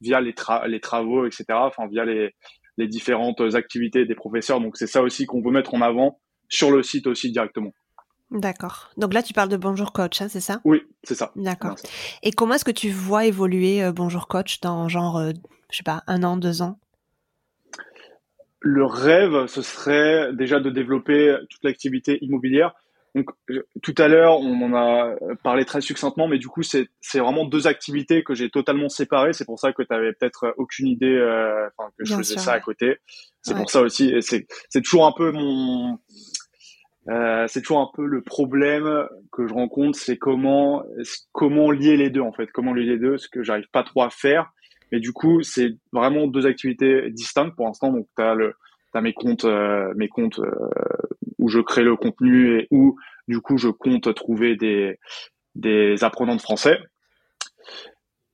[0.00, 0.34] via les
[0.66, 1.44] les travaux, etc.
[1.50, 2.34] Enfin, via les
[2.82, 4.60] les différentes activités des professeurs.
[4.60, 6.18] Donc c'est ça aussi qu'on veut mettre en avant
[6.48, 7.72] sur le site aussi directement.
[8.30, 8.90] D'accord.
[8.96, 10.60] Donc là, tu parles de Bonjour Coach, hein, c'est ça?
[10.64, 11.32] Oui, c'est ça.
[11.36, 11.76] D'accord.
[12.22, 15.32] Et comment est-ce que tu vois évoluer euh, Bonjour Coach dans genre, euh,
[15.70, 16.78] je sais pas, un an, deux ans?
[18.60, 22.74] Le rêve, ce serait déjà de développer toute l'activité immobilière.
[23.14, 23.26] Donc,
[23.82, 27.66] tout à l'heure, on en a parlé très succinctement, mais du coup, c'est vraiment deux
[27.66, 29.34] activités que j'ai totalement séparées.
[29.34, 32.60] C'est pour ça que tu avais peut-être aucune idée euh, que je faisais ça à
[32.60, 32.96] côté.
[33.42, 34.14] C'est pour ça aussi.
[34.20, 35.98] C'est toujours un peu mon.
[37.08, 40.84] Euh, c'est toujours un peu le problème que je rencontre, c'est comment
[41.32, 44.02] comment lier les deux en fait, comment lier les deux, ce que j'arrive pas trop
[44.04, 44.52] à faire.
[44.92, 47.90] Mais du coup, c'est vraiment deux activités distinctes pour l'instant.
[47.90, 48.54] Donc, tu as le
[48.94, 50.50] as mes comptes, euh, mes comptes euh,
[51.38, 54.98] où je crée le contenu et où du coup je compte trouver des,
[55.54, 56.78] des apprenants de français.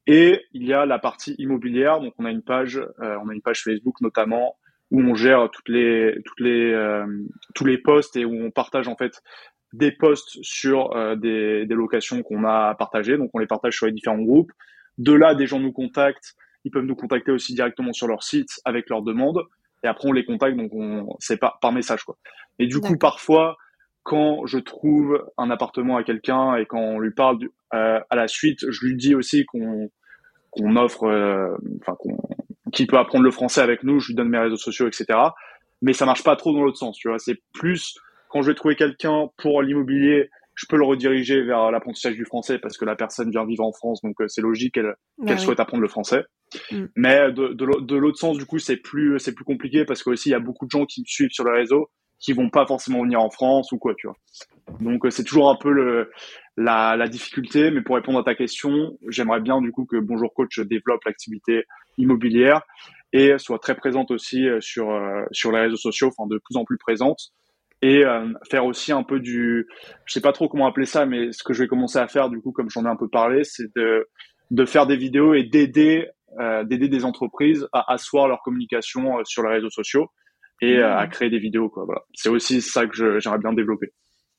[0.06, 3.34] Et il y a la partie immobilière, donc on a une page, euh, on a
[3.34, 4.56] une page Facebook notamment
[4.90, 7.04] où on gère toutes les, toutes les,
[7.54, 9.20] tous les posts et où on partage en fait
[9.74, 13.18] des posts sur des, des locations qu'on a partagées.
[13.18, 14.50] Donc on les partage sur les différents groupes.
[14.96, 16.34] De là, des gens nous contactent.
[16.64, 19.42] Ils peuvent nous contacter aussi directement sur leur site avec leurs demandes
[19.82, 22.16] et après on les contacte donc on c'est par, par message quoi.
[22.58, 23.56] Et du coup parfois
[24.08, 27.38] quand je trouve un appartement à quelqu'un et quand on lui parle
[27.74, 29.90] euh, à la suite, je lui dis aussi qu'on
[30.50, 32.16] qu'on offre, euh, enfin qu'on
[32.72, 35.06] qu'il peut apprendre le français avec nous, je lui donne mes réseaux sociaux, etc.
[35.82, 37.18] Mais ça marche pas trop dans l'autre sens, tu vois.
[37.18, 37.98] C'est plus
[38.30, 42.58] quand je vais trouver quelqu'un pour l'immobilier, je peux le rediriger vers l'apprentissage du français
[42.58, 45.38] parce que la personne vient vivre en France, donc euh, c'est logique qu'elle bah qu'elle
[45.38, 46.24] souhaite apprendre le français.
[46.70, 46.84] Mm.
[46.96, 50.34] Mais de, de l'autre sens, du coup, c'est plus plus compliqué parce qu'aussi il y
[50.34, 53.20] a beaucoup de gens qui me suivent sur le réseau qui vont pas forcément venir
[53.20, 54.16] en France ou quoi, tu vois.
[54.80, 56.06] Donc euh, c'est toujours un peu
[56.56, 60.58] la, difficulté, mais pour répondre à ta question, j'aimerais bien du coup que Bonjour Coach
[60.60, 61.64] développe l'activité
[61.96, 62.62] immobilière
[63.12, 64.88] et soit très présente aussi euh, sur
[65.30, 67.32] sur les réseaux sociaux, enfin de plus en plus présente
[67.80, 69.66] et euh, faire aussi un peu du,
[70.04, 72.28] je sais pas trop comment appeler ça, mais ce que je vais commencer à faire
[72.28, 76.08] du coup, comme j'en ai un peu parlé, c'est de faire des vidéos et d'aider
[76.08, 76.12] euh,
[76.64, 80.08] d'aider des entreprises à asseoir leur communication euh, sur les réseaux sociaux
[80.60, 81.10] et à mmh.
[81.10, 81.84] créer des vidéos quoi.
[81.84, 83.92] Voilà, c'est aussi ça que j'aimerais bien développer.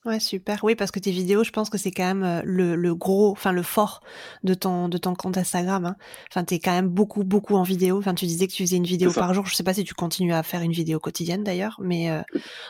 [0.06, 0.64] Ouais, super.
[0.64, 3.32] Oui, parce que tes vidéos, je pense que c'est quand même euh, le, le, gros,
[3.32, 4.00] enfin le fort
[4.44, 5.86] de ton de ton compte Instagram.
[5.86, 5.96] Hein.
[6.32, 7.98] Enfin, t'es quand même beaucoup beaucoup en vidéo.
[7.98, 9.46] Enfin, tu disais que tu faisais une vidéo par jour.
[9.46, 12.22] Je sais pas si tu continues à faire une vidéo quotidienne d'ailleurs, mais euh,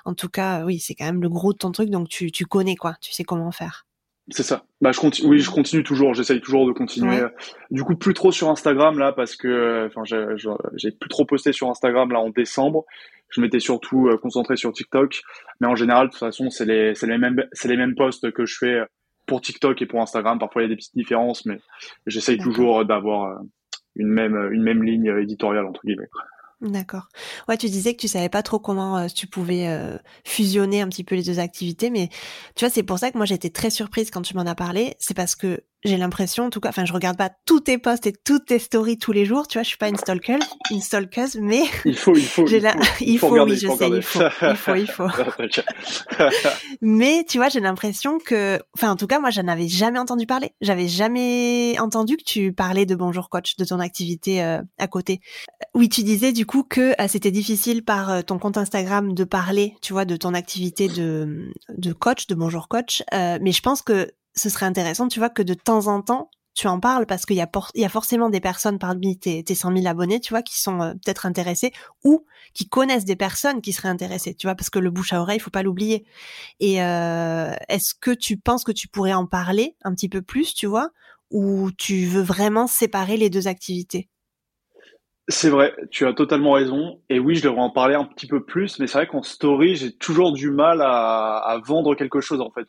[0.05, 1.91] en tout cas, oui, c'est quand même le gros de ton truc.
[1.91, 2.95] Donc tu tu connais quoi.
[2.99, 3.85] Tu sais comment faire.
[4.31, 4.63] C'est ça.
[4.81, 5.27] Bah, je continue.
[5.27, 6.13] Oui, je continue toujours.
[6.13, 7.21] J'essaye toujours de continuer.
[7.71, 11.69] Du coup, plus trop sur Instagram là, parce que, enfin, j'ai plus trop posté sur
[11.69, 12.85] Instagram là en décembre
[13.29, 15.21] je m'étais surtout euh, concentré sur TikTok.
[15.59, 18.31] Mais en général, de toute façon, c'est les, c'est les mêmes, c'est les mêmes posts
[18.31, 18.81] que je fais
[19.25, 20.39] pour TikTok et pour Instagram.
[20.39, 21.59] Parfois, il y a des petites différences, mais
[22.07, 23.43] j'essaye toujours d'avoir euh,
[23.95, 26.09] une même, une même ligne éditoriale, entre guillemets.
[26.61, 27.07] D'accord.
[27.47, 29.65] Ouais, tu disais que tu savais pas trop comment euh, tu pouvais
[30.25, 32.09] fusionner un petit peu les deux activités, mais
[32.55, 34.95] tu vois, c'est pour ça que moi j'étais très surprise quand tu m'en as parlé.
[34.99, 38.05] C'est parce que j'ai l'impression, en tout cas, enfin, je regarde pas tous tes posts
[38.05, 40.39] et toutes tes stories tous les jours, tu vois, je suis pas une stalker,
[40.71, 42.67] une stalkeuse, mais il faut, il faut, il, faut,
[42.99, 45.07] il faut, oui, je sais, il faut, il faut, il faut.
[46.81, 50.25] mais tu vois, j'ai l'impression que, enfin, en tout cas, moi, j'en avais jamais entendu
[50.25, 50.51] parler.
[50.59, 55.21] J'avais jamais entendu que tu parlais de Bonjour Coach, de ton activité euh, à côté.
[55.73, 59.23] Oui, tu disais du coup que euh, c'était difficile par euh, ton compte Instagram de
[59.23, 63.81] parler, tu vois, de ton activité de de coach, de Bonjour Coach, mais je pense
[63.81, 67.25] que ce serait intéressant, tu vois, que de temps en temps, tu en parles parce
[67.25, 70.33] qu'il y a, y a forcément des personnes parmi tes, tes 100 000 abonnés, tu
[70.33, 71.71] vois, qui sont euh, peut-être intéressés
[72.03, 75.21] ou qui connaissent des personnes qui seraient intéressées, tu vois, parce que le bouche à
[75.21, 76.05] oreille, il faut pas l'oublier.
[76.59, 80.53] Et euh, est-ce que tu penses que tu pourrais en parler un petit peu plus,
[80.53, 80.89] tu vois,
[81.31, 84.09] ou tu veux vraiment séparer les deux activités?
[85.31, 87.01] C'est vrai, tu as totalement raison.
[87.07, 89.75] Et oui, je devrais en parler un petit peu plus, mais c'est vrai qu'en story,
[89.75, 92.41] j'ai toujours du mal à, vendre quelque chose.
[92.41, 92.67] En fait,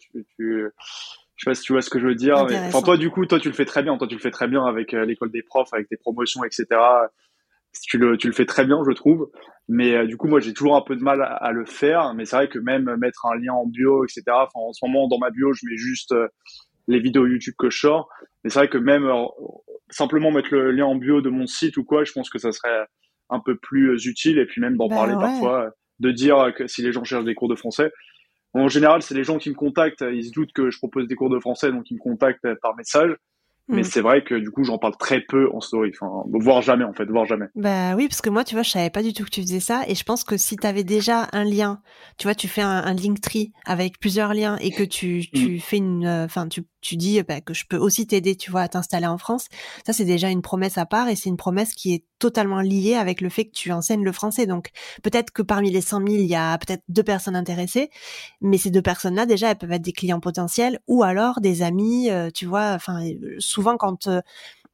[1.41, 2.37] je sais pas si tu vois ce que je veux dire.
[2.37, 3.97] enfin, toi, du coup, toi, tu le fais très bien.
[3.97, 6.67] Toi, tu le fais très bien avec euh, l'école des profs, avec tes promotions, etc.
[7.89, 9.31] Tu le, tu le fais très bien, je trouve.
[9.67, 12.13] Mais euh, du coup, moi, j'ai toujours un peu de mal à, le faire.
[12.13, 14.23] Mais c'est vrai que même mettre un lien en bio, etc.
[14.29, 16.29] Enfin, en ce moment, dans ma bio, je mets juste euh,
[16.89, 18.11] les vidéos YouTube que je sors.
[18.45, 19.11] Mais c'est vrai que même
[19.89, 22.53] simplement mettre le lien en bio de mon site ou quoi, je pense que ça
[22.53, 22.87] serait
[23.31, 24.39] un peu plus utile.
[24.39, 27.35] Et puis même d'en bah parler parfois, de dire que si les gens cherchent des
[27.35, 27.93] cours de français,
[28.55, 31.15] en général, c'est les gens qui me contactent, ils se doutent que je propose des
[31.15, 33.17] cours de français, donc ils me contactent par message.
[33.71, 33.85] Mais mm.
[33.85, 36.93] c'est vrai que du coup, j'en parle très peu en story, enfin, voire jamais en
[36.93, 37.47] fait, voire jamais.
[37.55, 39.61] Bah oui, parce que moi, tu vois, je savais pas du tout que tu faisais
[39.61, 41.81] ça, et je pense que si tu avais déjà un lien,
[42.19, 45.61] tu vois, tu fais un, un Linktree avec plusieurs liens et que tu, tu mm.
[45.61, 48.63] fais une, euh, enfin, tu tu dis bah, que je peux aussi t'aider, tu vois,
[48.63, 49.47] à t'installer en France.
[49.87, 52.95] Ça, c'est déjà une promesse à part et c'est une promesse qui est totalement liée
[52.95, 54.47] avec le fait que tu enseignes le français.
[54.47, 54.71] Donc,
[55.03, 57.91] peut-être que parmi les 100 000, il y a peut-être deux personnes intéressées,
[58.41, 62.11] mais ces deux personnes-là, déjà, elles peuvent être des clients potentiels ou alors des amis,
[62.11, 62.73] euh, tu vois.
[62.73, 63.05] Enfin,
[63.39, 64.21] souvent quand euh,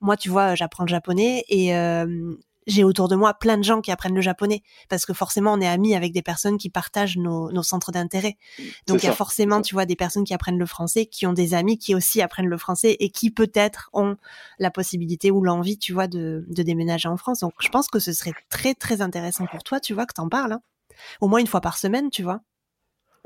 [0.00, 2.34] moi, tu vois, j'apprends le japonais et euh,
[2.66, 5.60] j'ai autour de moi plein de gens qui apprennent le japonais parce que forcément on
[5.60, 8.36] est amis avec des personnes qui partagent nos, nos centres d'intérêt.
[8.86, 11.32] Donc il y a forcément, tu vois, des personnes qui apprennent le français, qui ont
[11.32, 14.16] des amis qui aussi apprennent le français et qui peut-être ont
[14.58, 17.40] la possibilité ou l'envie, tu vois, de, de déménager en France.
[17.40, 20.28] Donc je pense que ce serait très très intéressant pour toi, tu vois, que t'en
[20.28, 20.62] parles, hein.
[21.20, 22.40] au moins une fois par semaine, tu vois.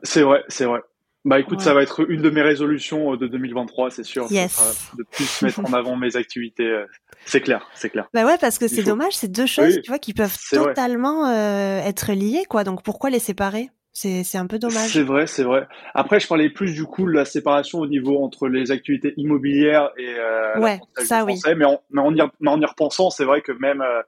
[0.02, 0.80] C'est vrai, c'est vrai.
[1.24, 4.26] Bah écoute, ça va être une de mes résolutions euh, de 2023, c'est sûr.
[4.30, 4.92] Yes.
[4.96, 6.66] De plus mettre en avant mes activités.
[6.66, 6.86] Euh,
[7.26, 8.08] c'est clair, c'est clair.
[8.14, 11.80] Bah ouais, parce que c'est dommage, c'est deux choses, tu vois, qui peuvent totalement euh,
[11.80, 12.64] être liées, quoi.
[12.64, 13.70] Donc pourquoi les séparer?
[13.92, 14.92] C'est, c'est un peu dommage.
[14.92, 15.66] C'est vrai, c'est vrai.
[15.94, 19.90] Après, je parlais plus du coup de la séparation au niveau entre les activités immobilières
[19.98, 21.40] et euh, ouais, ça oui.
[21.56, 24.00] Mais en, mais, en y, mais en y repensant, c'est vrai que même, euh,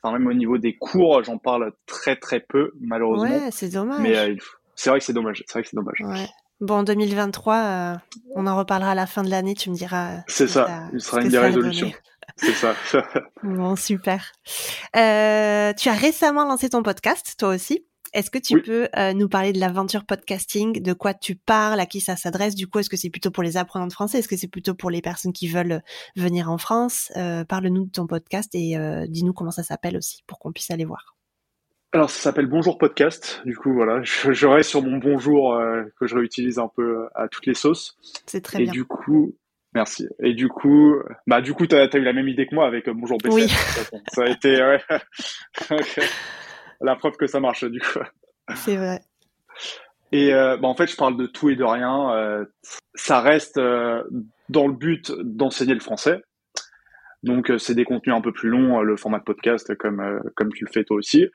[0.00, 3.28] enfin, même au niveau des cours, j'en parle très très peu, malheureusement.
[3.28, 4.00] Ouais, c'est dommage.
[4.00, 4.36] Mais euh,
[4.76, 5.42] c'est vrai que c'est dommage.
[5.46, 6.00] C'est vrai que c'est dommage.
[6.00, 6.28] Ouais.
[6.60, 7.94] Bon, 2023, euh,
[8.36, 9.54] on en reparlera à la fin de l'année.
[9.54, 10.22] Tu me diras.
[10.28, 10.88] C'est ça.
[10.92, 11.92] Ce sera une des résolutions.
[12.36, 12.74] C'est ça.
[13.42, 14.32] bon, super.
[14.96, 17.84] Euh, tu as récemment lancé ton podcast, toi aussi.
[18.12, 21.86] Est-ce que tu peux euh, nous parler de l'aventure podcasting, de quoi tu parles, à
[21.86, 22.54] qui ça s'adresse?
[22.54, 24.20] Du coup, est-ce que c'est plutôt pour les apprenants de français?
[24.20, 25.82] Est-ce que c'est plutôt pour les personnes qui veulent
[26.14, 27.10] venir en France?
[27.48, 28.76] Parle-nous de ton podcast et
[29.08, 31.13] dis-nous comment ça s'appelle aussi pour qu'on puisse aller voir.
[31.94, 33.40] Alors ça s'appelle Bonjour Podcast.
[33.44, 37.08] Du coup voilà, je, reste sur mon bonjour euh, que je réutilise un peu euh,
[37.14, 37.96] à toutes les sauces.
[38.26, 38.72] C'est très et bien.
[38.72, 39.36] Et du coup,
[39.74, 40.08] merci.
[40.20, 40.96] Et du coup,
[41.28, 43.36] bah du coup, t'as as eu la même idée que moi avec euh, Bonjour PC.
[43.36, 43.46] Oui.
[44.12, 44.80] Ça a été ouais.
[46.80, 48.00] la preuve que ça marche du coup.
[48.56, 49.00] C'est vrai.
[50.10, 52.44] Et bah, en fait, je parle de tout et de rien.
[52.94, 56.22] ça reste dans le but d'enseigner le français.
[57.22, 60.64] Donc c'est des contenus un peu plus longs, le format de podcast comme comme tu
[60.64, 61.28] le fais toi aussi.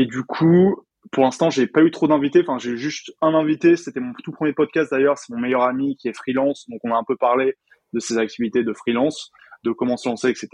[0.00, 0.82] Et du coup,
[1.12, 2.40] pour l'instant, j'ai pas eu trop d'invités.
[2.40, 3.76] Enfin, j'ai juste un invité.
[3.76, 5.18] C'était mon tout premier podcast d'ailleurs.
[5.18, 6.64] C'est mon meilleur ami qui est freelance.
[6.70, 7.52] Donc, on a un peu parlé
[7.92, 9.30] de ses activités de freelance,
[9.62, 10.48] de comment se lancer, etc.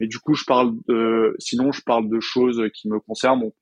[0.00, 3.40] Et du coup, je parle de, sinon, je parle de choses qui me concernent.
[3.40, 3.54] Donc,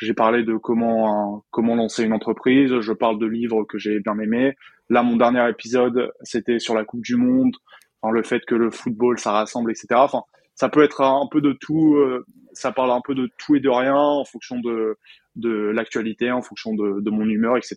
[0.00, 2.78] j'ai parlé de comment, comment lancer une entreprise.
[2.78, 4.54] Je parle de livres que j'ai bien aimés.
[4.88, 7.56] Là, mon dernier épisode, c'était sur la Coupe du Monde.
[8.02, 9.88] Enfin, le fait que le football, ça rassemble, etc.
[9.94, 10.22] Enfin,
[10.60, 11.94] ça peut être un peu de tout.
[11.94, 14.98] Euh, ça parle un peu de tout et de rien en fonction de,
[15.34, 17.76] de l'actualité, en fonction de, mon humeur, etc.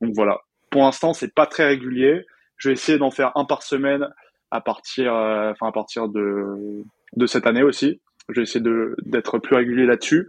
[0.00, 0.38] Donc voilà.
[0.70, 2.24] Pour l'instant, c'est pas très régulier.
[2.58, 4.06] Je vais essayer d'en faire un par semaine
[4.52, 6.84] à partir, euh, enfin à partir de,
[7.16, 8.00] de cette année aussi.
[8.28, 8.64] Je vais essayer
[9.04, 10.28] d'être plus régulier là-dessus.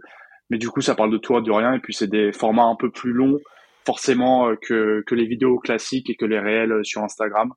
[0.50, 1.74] Mais du coup, ça parle de tout et de rien.
[1.74, 3.38] Et puis, c'est des formats un peu plus longs,
[3.86, 7.52] forcément, euh, que, que les vidéos classiques et que les réels sur Instagram.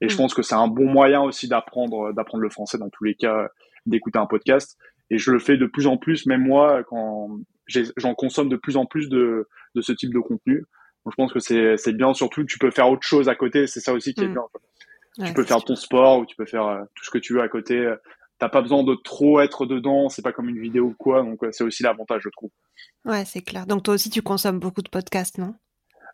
[0.00, 0.18] Et je mm.
[0.18, 3.48] pense que c'est un bon moyen aussi d'apprendre, d'apprendre le français dans tous les cas,
[3.86, 4.78] d'écouter un podcast.
[5.10, 7.40] Et je le fais de plus en plus, même moi, quand
[7.96, 10.64] j'en consomme de plus en plus de, de ce type de contenu.
[11.04, 12.12] Donc, je pense que c'est bien.
[12.14, 13.66] Surtout, tu peux faire autre chose à côté.
[13.66, 14.34] C'est ça aussi qui est mm.
[14.34, 15.26] bien.
[15.26, 17.40] tu peux faire ton sport ou tu peux faire euh, tout ce que tu veux
[17.40, 17.92] à côté.
[18.38, 20.08] T'as pas besoin de trop être dedans.
[20.08, 21.22] C'est pas comme une vidéo ou quoi.
[21.22, 22.50] Donc, c'est aussi l'avantage, je trouve.
[23.04, 23.66] Ouais, c'est clair.
[23.66, 25.54] Donc, toi aussi, tu consommes beaucoup de podcasts, non?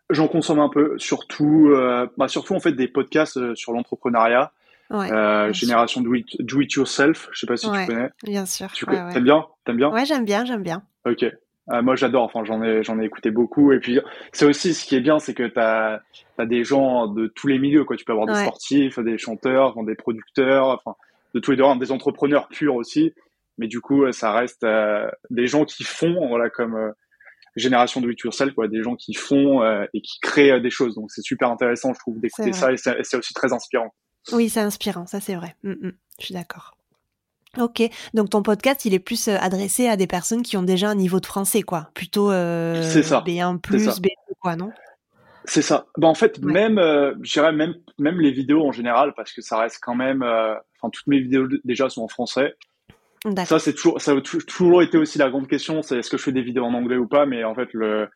[0.09, 4.51] J'en consomme un peu, surtout, euh, bah, surtout en fait des podcasts euh, sur l'entrepreneuriat.
[4.91, 8.09] Ouais, euh, génération do it, do it, yourself, je sais pas si tu connais.
[8.23, 8.71] Bien sûr.
[8.71, 9.45] Tu ouais, T'aimes bien?
[9.65, 9.89] T'aimes bien?
[9.89, 10.83] Ouais, j'aime bien, j'aime bien.
[11.05, 11.23] Ok.
[11.23, 12.23] Euh, moi, j'adore.
[12.23, 13.71] Enfin, j'en ai, j'en ai écouté beaucoup.
[13.71, 13.99] Et puis,
[14.31, 16.01] c'est aussi ce qui est bien, c'est que t'as,
[16.37, 17.83] as des gens de tous les milieux.
[17.83, 17.95] Quoi.
[17.95, 20.95] Tu peux avoir des sportifs, des chanteurs, des producteurs, enfin,
[21.33, 23.13] de tous les deux, des entrepreneurs purs aussi.
[23.57, 26.91] Mais du coup, ça reste euh, des gens qui font, voilà, comme euh,
[27.55, 28.21] génération do it
[28.53, 30.95] quoi, des gens qui font euh, et qui créent des choses.
[30.95, 32.71] Donc, c'est super intéressant, je trouve, d'écouter ça.
[32.71, 33.93] Et c'est aussi très inspirant.
[34.31, 35.55] Oui, c'est inspirant, ça c'est vrai.
[35.63, 36.75] Mm, mm, je suis d'accord.
[37.57, 40.89] Ok, donc ton podcast, il est plus euh, adressé à des personnes qui ont déjà
[40.89, 41.89] un niveau de français, quoi.
[41.93, 43.21] Plutôt euh, ça.
[43.21, 44.09] B1+, B2,
[44.41, 44.71] quoi, non?
[45.45, 45.87] C'est ça.
[45.97, 47.13] Bah, en fait, même, euh,
[47.53, 50.23] même, même les vidéos en général, parce que ça reste quand même...
[50.23, 52.55] Euh, enfin, toutes mes vidéos déjà sont en français.
[53.45, 56.23] Ça, c'est toujours, ça a toujours été aussi la grande question, c'est est-ce que je
[56.23, 58.07] fais des vidéos en anglais ou pas, mais en fait, le,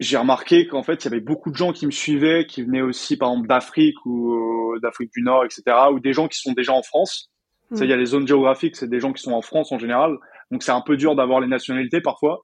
[0.00, 2.82] j'ai remarqué qu'en fait, il y avait beaucoup de gens qui me suivaient, qui venaient
[2.82, 6.72] aussi, par exemple, d'Afrique ou d'Afrique du Nord, etc., ou des gens qui sont déjà
[6.72, 7.30] en France.
[7.70, 7.76] Mm.
[7.82, 10.16] Il y a les zones géographiques, c'est des gens qui sont en France en général.
[10.50, 12.40] Donc, c'est un peu dur d'avoir les nationalités parfois.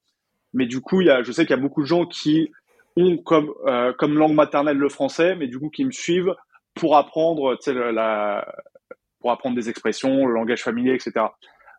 [0.52, 2.50] Mais du coup, il y a, je sais qu'il y a beaucoup de gens qui
[2.96, 6.34] ont comme, euh, comme langue maternelle le français, mais du coup, qui me suivent
[6.74, 8.46] pour apprendre, tu sais, la,
[9.20, 11.26] pour apprendre des expressions, le langage familier, etc.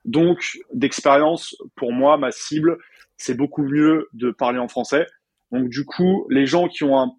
[0.06, 2.78] Donc, d'expérience, pour moi, ma cible,
[3.18, 5.06] c'est beaucoup mieux de parler en français.
[5.52, 7.12] Donc du coup, les gens qui ont un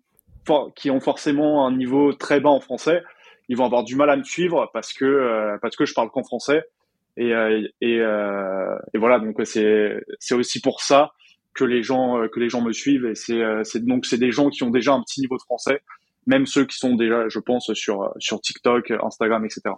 [0.75, 3.05] qui ont forcément un niveau très bas en français,
[3.49, 6.11] ils vont avoir du mal à me suivre parce que euh, parce que je parle
[6.11, 6.64] qu'en français.
[7.16, 11.12] Et euh, et, euh, et, voilà donc c'est c'est aussi pour ça
[11.55, 13.07] que les gens que les gens me suivent.
[13.07, 15.83] Et c'est c'est donc c'est des gens qui ont déjà un petit niveau de français,
[16.27, 19.75] même ceux qui sont déjà je pense sur sur TikTok, Instagram, etc.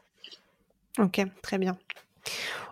[0.98, 1.76] Ok, très bien.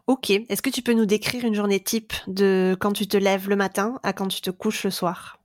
[0.07, 0.31] Ok.
[0.31, 3.57] Est-ce que tu peux nous décrire une journée type de quand tu te lèves le
[3.57, 5.39] matin à quand tu te couches le soir?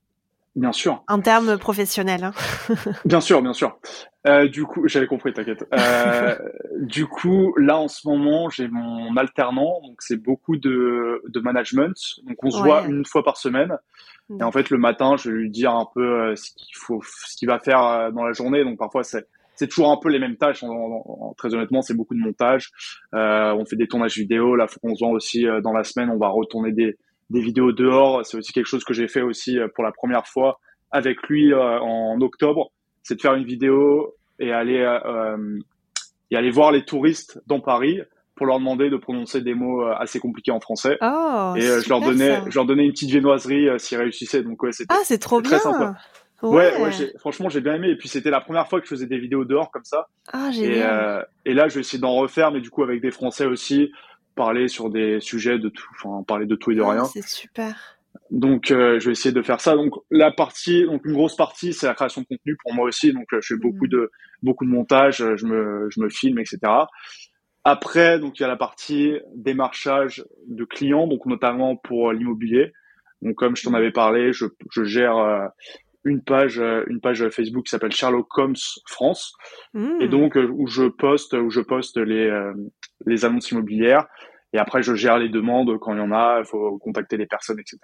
[0.55, 1.03] Bien sûr.
[1.07, 2.23] En termes professionnels.
[2.23, 2.34] Hein.
[3.05, 3.78] bien sûr, bien sûr.
[4.25, 5.65] Euh, du coup, j'avais compris, t'inquiète.
[5.71, 6.36] Euh,
[6.80, 11.95] du coup, là en ce moment, j'ai mon alternant, donc c'est beaucoup de, de management.
[12.23, 13.78] Donc on se voit une fois par semaine.
[14.39, 17.01] Et en fait, le matin, je vais lui dire un peu euh, ce qu'il faut,
[17.03, 18.63] ce qu'il va faire euh, dans la journée.
[18.63, 19.25] Donc parfois, c'est
[19.57, 20.63] c'est toujours un peu les mêmes tâches.
[21.36, 22.69] très honnêtement, c'est beaucoup de montage.
[23.15, 24.55] Euh, on fait des tournages vidéo.
[24.55, 26.11] Là, faut qu'on se voit aussi euh, dans la semaine.
[26.11, 26.95] On va retourner des,
[27.32, 28.23] des vidéos dehors.
[28.23, 30.59] C'est aussi quelque chose que j'ai fait aussi euh, pour la première fois
[30.91, 32.71] avec lui en octobre.
[33.03, 34.86] C'est de faire une vidéo et aller
[36.32, 37.99] et aller voir les touristes dans Paris
[38.38, 40.97] pour leur demander de prononcer des mots assez compliqués en français.
[41.01, 44.43] Oh, et je leur donnais, je leur donnais une petite viennoiserie s'ils réussissaient.
[44.43, 45.59] Donc ouais, c'était ah, c'est trop bien.
[45.59, 45.95] Sympa.
[46.43, 47.89] Ouais, ouais, franchement, j'ai bien aimé.
[47.89, 50.07] Et puis, c'était la première fois que je faisais des vidéos dehors comme ça.
[50.31, 53.11] Ah, et, euh, et là, je vais essayer d'en refaire, mais du coup, avec des
[53.11, 53.91] Français aussi,
[54.35, 57.05] parler sur des sujets de tout, enfin, parler de tout et de ah, rien.
[57.05, 57.97] C'est super.
[58.29, 59.75] Donc, euh, je vais essayer de faire ça.
[59.75, 63.13] Donc, la partie, donc une grosse partie, c'est la création de contenu pour moi aussi.
[63.13, 63.89] Donc, euh, je fais beaucoup mm.
[63.89, 64.11] de
[64.43, 66.59] beaucoup de montage, je me je me filme, etc.
[67.70, 72.72] Après, donc il y a la partie démarchage de clients, donc notamment pour l'immobilier.
[73.22, 75.47] Donc, comme je t'en avais parlé, je, je gère euh,
[76.05, 78.55] une page euh, une page Facebook qui s'appelle Sherlock Holmes
[78.86, 79.34] France
[79.74, 80.01] mmh.
[80.01, 82.53] et donc euh, où je poste où je poste les euh,
[83.05, 84.07] les annonces immobilières
[84.53, 87.26] et après je gère les demandes quand il y en a il faut contacter les
[87.26, 87.80] personnes etc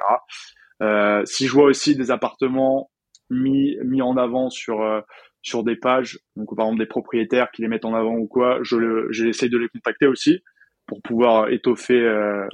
[0.82, 2.90] euh, si je vois aussi des appartements
[3.30, 5.04] mis mis en avant sur
[5.44, 8.60] sur des pages donc par exemple des propriétaires qui les mettent en avant ou quoi
[8.64, 10.42] je j'essaie de les contacter aussi
[10.88, 12.02] pour pouvoir étoffer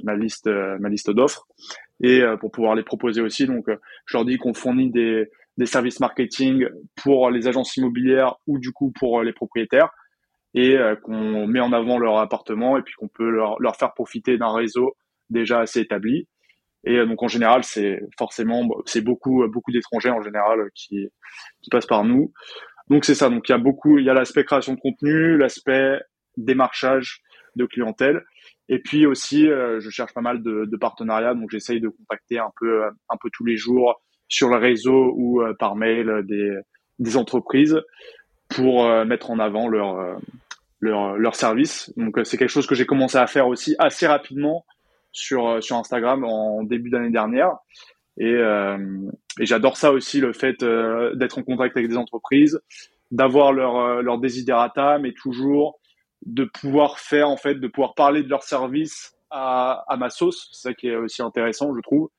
[0.02, 1.46] ma liste ma liste d'offres
[2.02, 3.66] et pour pouvoir les proposer aussi donc
[4.06, 6.66] je leur dis qu'on fournit des des services marketing
[7.02, 9.90] pour les agences immobilières ou du coup pour les propriétaires
[10.54, 13.92] et euh, qu'on met en avant leur appartement et puis qu'on peut leur, leur, faire
[13.92, 14.96] profiter d'un réseau
[15.28, 16.26] déjà assez établi.
[16.84, 21.08] Et euh, donc en général, c'est forcément c'est beaucoup beaucoup d'étrangers en général qui
[21.62, 22.32] qui passent par nous.
[22.90, 23.30] Donc c'est ça.
[23.30, 26.00] Donc il y a beaucoup, il y a l'aspect création de contenu, l'aspect
[26.36, 27.22] démarchage
[27.56, 28.22] de clientèle,
[28.68, 31.34] et puis aussi euh, je cherche pas mal de, partenariats.
[31.34, 35.40] Donc j'essaye de contacter un peu un peu tous les jours sur le réseau ou
[35.40, 36.62] euh, par mail euh,
[36.98, 37.80] des, entreprises
[38.48, 40.18] pour euh, mettre en avant leur
[40.80, 41.92] leur, leur service.
[41.96, 44.64] Donc c'est quelque chose que j'ai commencé à faire aussi assez rapidement
[45.12, 47.56] sur sur Instagram en début d'année dernière.
[48.20, 52.60] Et, et j'adore ça aussi, le fait d'être en contact avec des entreprises,
[53.10, 55.80] d'avoir leur, leur desiderata, mais toujours
[56.26, 60.48] de pouvoir faire, en fait, de pouvoir parler de leur service à, à ma sauce.
[60.52, 62.10] C'est ça qui est aussi intéressant, je trouve.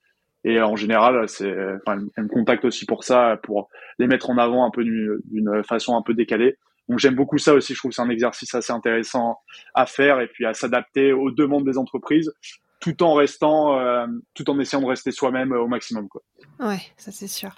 [0.44, 1.54] Et en général, c'est,
[1.86, 5.64] enfin, elle me contacte aussi pour ça, pour les mettre en avant un peu d'une
[5.64, 6.58] façon un peu décalée.
[6.90, 7.74] Donc j'aime beaucoup ça aussi.
[7.74, 9.38] Je trouve que c'est un exercice assez intéressant
[9.76, 12.34] à faire et puis à s'adapter aux demandes des entreprises,
[12.82, 16.22] tout en restant, euh, tout en essayant de rester soi-même au maximum, quoi.
[16.60, 17.56] Ouais, ça c'est sûr.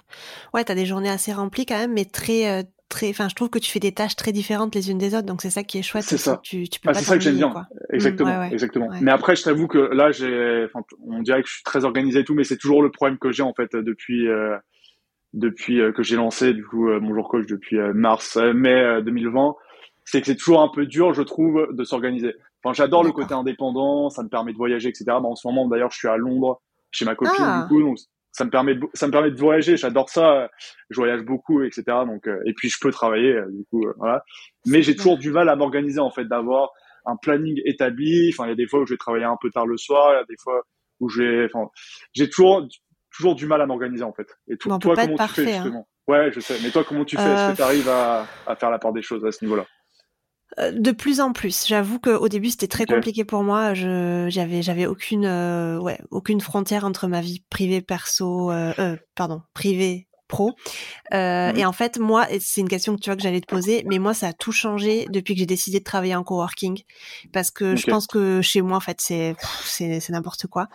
[0.52, 3.48] Ouais, t'as des journées assez remplies quand même, mais très, euh, très, enfin, je trouve
[3.48, 5.78] que tu fais des tâches très différentes les unes des autres, donc c'est ça qui
[5.78, 6.04] est chouette.
[6.04, 6.40] C'est ça.
[6.42, 7.48] Tu, tu peux ah, c'est ça que j'aime bien.
[7.48, 7.64] Mmh,
[7.94, 8.90] exactement, exactement.
[9.00, 10.66] Mais après, je t'avoue que là, j'ai,
[11.06, 13.32] on dirait que je suis très organisé et tout, mais c'est toujours le problème que
[13.32, 14.56] j'ai en fait depuis, euh,
[15.32, 19.54] depuis euh, que j'ai lancé du coup mon jour coach depuis mars, mai 2020,
[20.04, 22.34] c'est que c'est toujours un peu dur, je trouve, de s'organiser.
[22.64, 25.04] Enfin, j'adore le côté indépendant, ça me permet de voyager, etc.
[25.08, 27.62] Mais en ce moment, d'ailleurs, je suis à Londres chez ma copine, ah.
[27.62, 27.98] du coup, donc
[28.32, 29.76] ça me permet de, ça me permet de voyager.
[29.76, 30.50] J'adore ça.
[30.90, 31.82] Je voyage beaucoup, etc.
[32.06, 34.24] Donc, euh, et puis je peux travailler, euh, du coup, euh, voilà.
[34.66, 36.70] Mais j'ai toujours du mal à m'organiser en fait, d'avoir
[37.04, 38.30] un planning établi.
[38.32, 40.12] Enfin, il y a des fois où je vais travailler un peu tard le soir,
[40.12, 40.62] il y a des fois
[41.00, 41.68] où j'ai, enfin,
[42.12, 42.66] j'ai toujours,
[43.14, 44.26] toujours du mal à m'organiser en fait.
[44.48, 45.62] Et toi, comment tu fais hein.
[45.62, 45.88] justement?
[46.06, 46.56] Ouais, je sais.
[46.62, 47.22] Mais toi, comment tu fais?
[47.22, 49.64] Est-ce que tu arrives à, à faire la part des choses à ce niveau-là?
[49.64, 49.73] euh,
[50.58, 51.66] de plus en plus.
[51.66, 53.74] J'avoue qu'au début c'était très compliqué pour moi.
[53.74, 58.96] Je j'avais j'avais aucune euh, ouais aucune frontière entre ma vie privée perso euh, euh
[59.14, 60.52] pardon privée pro.
[61.12, 63.46] Euh, mmh Et en fait, moi, c'est une question que tu vois que j'allais te
[63.46, 66.82] poser, mais moi, ça a tout changé depuis que j'ai décidé de travailler en coworking,
[67.32, 70.68] parce que je pense que chez moi, en fait, c'est c'est n'importe quoi.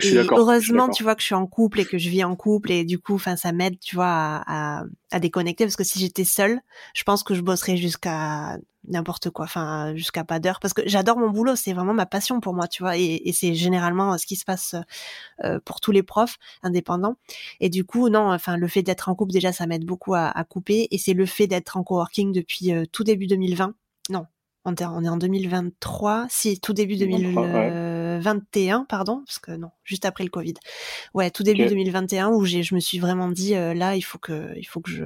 [0.00, 2.72] et heureusement, tu vois que je suis en couple et que je vis en couple,
[2.72, 5.98] et du coup, enfin, ça m'aide, tu vois, à, à, à, déconnecter, parce que si
[5.98, 6.60] j'étais seule,
[6.94, 8.58] je pense que je bosserais jusqu'à
[8.88, 12.40] n'importe quoi, enfin jusqu'à pas d'heure, parce que j'adore mon boulot, c'est vraiment ma passion
[12.40, 14.74] pour moi, tu vois, et, c'est généralement ce qui se passe
[15.44, 17.16] euh, pour tous les profs indépendants.
[17.60, 20.26] Et du coup, non, enfin le fait d'être en couple déjà, ça m'aide beaucoup à,
[20.26, 23.74] à, couper, et c'est le fait d'être en coworking depuis euh, tout début 2020.
[24.10, 24.26] Non,
[24.64, 26.96] on est en 2023, si tout début
[28.22, 30.54] 2021, pardon, parce que non, juste après le Covid.
[31.14, 34.18] Ouais, tout début 2021 où j'ai, je me suis vraiment dit euh, là, il faut
[34.18, 35.04] que, il faut que je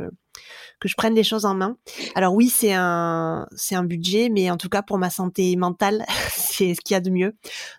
[0.81, 1.77] que je prenne les choses en main.
[2.15, 6.05] Alors oui, c'est un c'est un budget, mais en tout cas pour ma santé mentale,
[6.31, 7.35] c'est ce qu'il y a de mieux.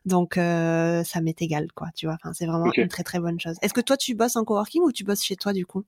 [0.06, 1.88] Donc euh, ça m'est égal, quoi.
[1.96, 2.16] Tu vois.
[2.16, 3.56] Enfin, c'est vraiment une très très bonne chose.
[3.62, 5.86] Est-ce que toi tu bosses en coworking ou tu bosses chez toi du coup?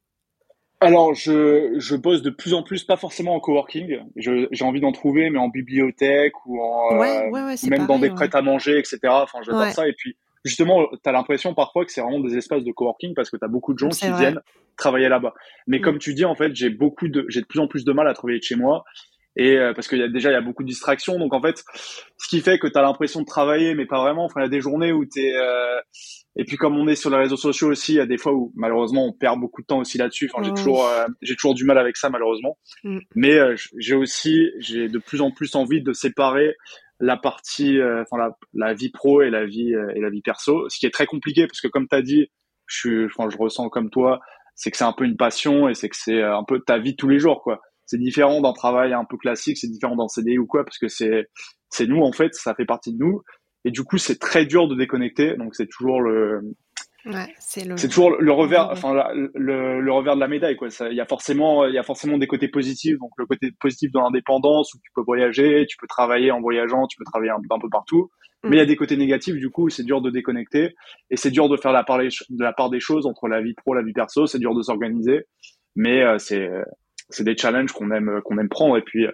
[0.82, 4.00] Alors, je, je bosse de plus en plus, pas forcément en coworking.
[4.16, 8.42] J'ai envie d'en trouver, mais en bibliothèque ou en euh, même dans des prêts à
[8.42, 9.00] manger, etc.
[9.08, 9.88] Enfin, j'adore ça.
[9.90, 10.16] Et puis,
[10.46, 13.44] justement, tu as l'impression parfois que c'est vraiment des espaces de coworking parce que tu
[13.44, 14.40] as beaucoup de gens qui viennent
[14.78, 15.34] travailler là-bas.
[15.68, 15.82] Mais mm.
[15.82, 18.08] comme tu dis, en fait, j'ai beaucoup de, j'ai de plus en plus de mal
[18.08, 18.86] à travailler de chez moi.
[19.36, 21.42] Et euh, parce qu'il y a déjà il y a beaucoup de distractions, donc en
[21.42, 21.64] fait,
[22.18, 24.26] ce qui fait que tu as l'impression de travailler, mais pas vraiment.
[24.26, 25.80] Enfin, il y a des journées où tu es euh,
[26.36, 28.34] et puis comme on est sur les réseaux sociaux aussi, il y a des fois
[28.34, 30.30] où malheureusement on perd beaucoup de temps aussi là-dessus.
[30.32, 32.58] Enfin, j'ai toujours, euh, j'ai toujours du mal avec ça malheureusement.
[32.84, 33.00] Mm.
[33.16, 36.56] Mais euh, j'ai aussi, j'ai de plus en plus envie de séparer
[37.00, 40.70] la partie, euh, enfin la, la, vie pro et la vie et la vie perso,
[40.70, 42.28] ce qui est très compliqué parce que comme tu as dit,
[42.68, 44.20] je suis, enfin, je ressens comme toi,
[44.56, 46.96] c'est que c'est un peu une passion et c'est que c'est un peu ta vie
[46.96, 47.60] tous les jours quoi.
[47.86, 50.88] C'est différent d'un travail un peu classique, c'est différent d'un CDI ou quoi parce que
[50.88, 51.28] c'est
[51.70, 53.24] c'est nous en fait, ça fait partie de nous
[53.66, 55.36] et du coup, c'est très dur de déconnecter.
[55.36, 56.42] Donc, c'est toujours le,
[57.06, 57.76] Ouais, c'est le...
[57.76, 59.32] toujours le revers, enfin le,
[59.80, 60.68] le, revers de la médaille quoi.
[60.92, 62.98] Il y a forcément, il y a forcément des côtés positifs.
[63.00, 66.88] Donc le côté positif de l'indépendance où tu peux voyager, tu peux travailler en voyageant,
[66.88, 68.12] tu peux travailler un, peu partout.
[68.44, 68.68] Mais il y a mm.
[68.68, 70.76] des côtés négatifs du coup, c'est dur de déconnecter
[71.10, 73.54] et c'est dur de faire la part, de la part des choses entre la vie
[73.54, 74.28] pro, la vie perso.
[74.28, 75.22] C'est dur de s'organiser,
[75.78, 76.50] mais euh, c'est
[77.10, 79.06] c'est des challenges qu'on aime qu'on aime prendre et puis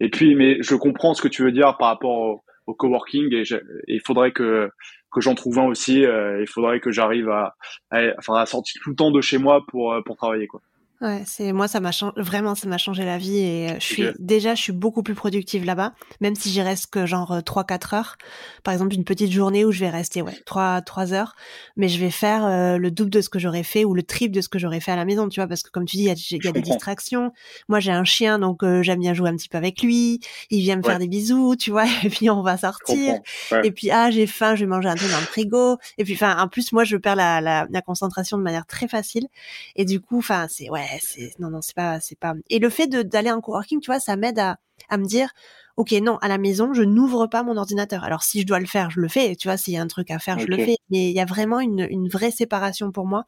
[0.00, 3.34] et puis mais je comprends ce que tu veux dire par rapport au, au coworking
[3.34, 3.44] et
[3.88, 4.70] il faudrait que
[5.10, 6.04] que j'en trouve un aussi.
[6.04, 7.56] Euh, il faudrait que j'arrive à,
[7.90, 10.60] à, enfin, à sortir tout le temps de chez moi pour euh, pour travailler quoi.
[11.00, 13.84] Ouais, c'est moi ça m'a changé vraiment ça m'a changé la vie et euh, je
[13.84, 17.62] suis déjà je suis beaucoup plus productive là-bas même si j'y reste que genre 3
[17.62, 18.16] 4 heures.
[18.64, 21.36] Par exemple une petite journée où je vais rester ouais 3 3 heures
[21.76, 24.34] mais je vais faire euh, le double de ce que j'aurais fait ou le triple
[24.34, 26.02] de ce que j'aurais fait à la maison, tu vois parce que comme tu dis
[26.02, 27.32] il y a, y a des distractions.
[27.68, 30.18] Moi j'ai un chien donc euh, j'aime bien jouer un petit peu avec lui,
[30.50, 33.20] il vient me faire des bisous, tu vois et puis on va sortir.
[33.62, 35.76] Et puis ah j'ai faim, je vais manger un truc dans le frigo.
[35.96, 38.88] Et puis enfin en plus moi je perds la, la, la concentration de manière très
[38.88, 39.28] facile.
[39.76, 42.70] Et du coup enfin c'est ouais c'est non non c'est pas c'est pas et le
[42.70, 44.58] fait d'aller en coworking tu vois ça m'aide à
[44.88, 45.30] à me dire
[45.76, 48.02] ok non à la maison je n'ouvre pas mon ordinateur.
[48.04, 49.86] Alors si je dois le faire je le fais tu vois s'il y a un
[49.86, 52.90] truc à faire je le fais mais il y a vraiment une, une vraie séparation
[52.90, 53.26] pour moi.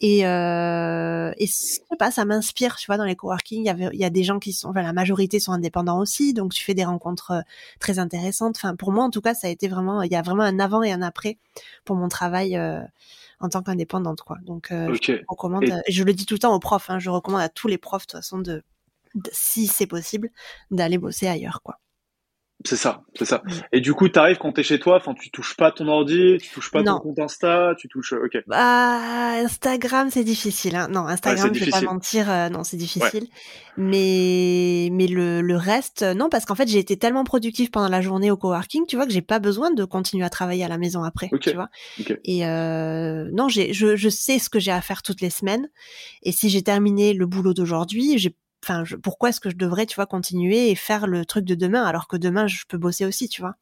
[0.00, 3.70] Et euh, et je sais pas ça m'inspire tu vois dans les coworking il y
[3.70, 6.52] avait il y a des gens qui sont enfin, la majorité sont indépendants aussi donc
[6.52, 7.40] tu fais des rencontres euh,
[7.80, 8.56] très intéressantes.
[8.56, 10.58] Enfin pour moi en tout cas ça a été vraiment il y a vraiment un
[10.58, 11.38] avant et un après
[11.84, 12.80] pour mon travail euh,
[13.40, 14.38] en tant qu'indépendante quoi.
[14.42, 15.92] Donc euh, je recommande, et...
[15.92, 18.06] je le dis tout le temps aux profs, hein, je recommande à tous les profs
[18.06, 18.62] de toute façon de,
[19.32, 20.30] si c'est possible,
[20.70, 21.78] d'aller bosser ailleurs quoi.
[22.66, 23.42] C'est ça, c'est ça.
[23.44, 23.50] Mm.
[23.72, 25.86] Et du coup, tu arrives quand tu es chez toi, enfin, tu touches pas ton
[25.86, 28.12] ordi, tu touches pas ton compte Insta, tu touches.
[28.12, 28.36] Ok.
[28.48, 30.74] Bah, Instagram, c'est difficile.
[30.74, 30.88] Hein.
[30.88, 33.28] Non, Instagram, je vais pas mentir, euh, non, c'est difficile.
[33.76, 38.00] Mais mais le, le reste, non, parce qu'en fait, j'ai été tellement productive pendant la
[38.00, 40.78] journée au coworking, tu vois, que j'ai pas besoin de continuer à travailler à la
[40.78, 41.68] maison après, tu vois.
[42.24, 45.68] Et euh, non, j'ai, je, je sais ce que j'ai à faire toutes les semaines.
[46.22, 48.34] Et si j'ai terminé le boulot d'aujourd'hui, j'ai
[48.64, 51.84] enfin, pourquoi est-ce que je devrais, tu vois, continuer et faire le truc de demain
[51.84, 53.56] alors que demain je peux bosser aussi, tu vois?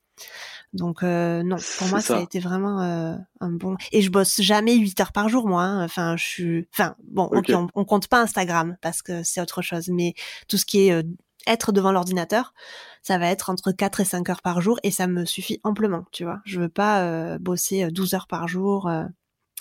[0.72, 2.18] Donc euh, non, pour moi ça.
[2.18, 3.76] a été vraiment euh, un bon.
[3.92, 5.62] Et je bosse jamais 8 heures par jour, moi.
[5.62, 5.84] Hein.
[5.84, 6.68] Enfin, je suis.
[6.72, 7.30] Enfin, bon,
[7.74, 10.14] on, compte pas Instagram parce que c'est autre chose, mais
[10.48, 11.02] tout ce qui est euh,
[11.46, 12.54] être devant l'ordinateur,
[13.02, 16.04] ça va être entre 4 et 5 heures par jour et ça me suffit amplement,
[16.10, 16.40] tu vois?
[16.44, 18.90] Je veux pas bosser 12 heures par jour.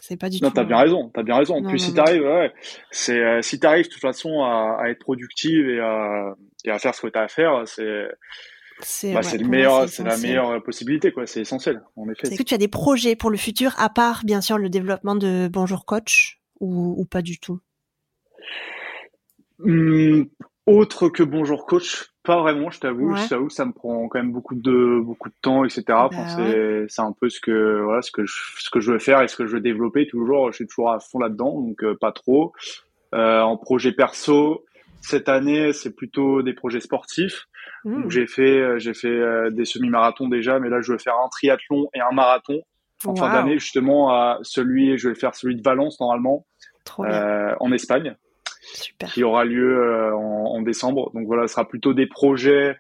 [0.06, 0.58] C'est pas du non, tout.
[0.58, 1.64] Non, t'as bien raison, t'as bien raison.
[1.64, 2.52] Puis si t'arrives, ouais,
[2.92, 6.36] c'est euh, si t'arrives de toute façon à, à, être productive et à,
[6.66, 8.10] et à faire ce que t'as à faire, c'est
[8.82, 11.26] c'est bah, le meilleur, c'est la meilleure possibilité, quoi.
[11.26, 12.28] C'est essentiel, en effet.
[12.28, 15.16] Est-ce que tu as des projets pour le futur, à part bien sûr le développement
[15.16, 17.62] de Bonjour Coach, ou, ou pas du tout?
[19.60, 20.28] Hum,
[20.66, 23.14] Autre que Bonjour Coach, pas vraiment, je t'avoue.
[23.18, 25.84] Je t'avoue que ça me prend quand même beaucoup de beaucoup de temps, etc.
[25.88, 29.00] Bah c'est c'est un peu ce que voilà ce que je, ce que je veux
[29.00, 30.52] faire et ce que je veux développer toujours.
[30.52, 32.54] Je suis toujours à fond là-dedans, donc euh, pas trop.
[33.14, 34.64] Euh, en projet perso,
[35.02, 37.46] cette année, c'est plutôt des projets sportifs.
[37.84, 38.10] Mmh.
[38.10, 41.90] J'ai fait euh, j'ai fait des semi-marathons déjà, mais là je veux faire un triathlon
[41.94, 42.62] et un marathon
[43.06, 46.46] en fin d'année justement à celui je vais faire celui de Valence normalement
[46.98, 48.16] en Espagne
[49.14, 51.12] qui aura lieu euh, en, décembre.
[51.14, 52.78] Donc voilà, ce sera plutôt des projets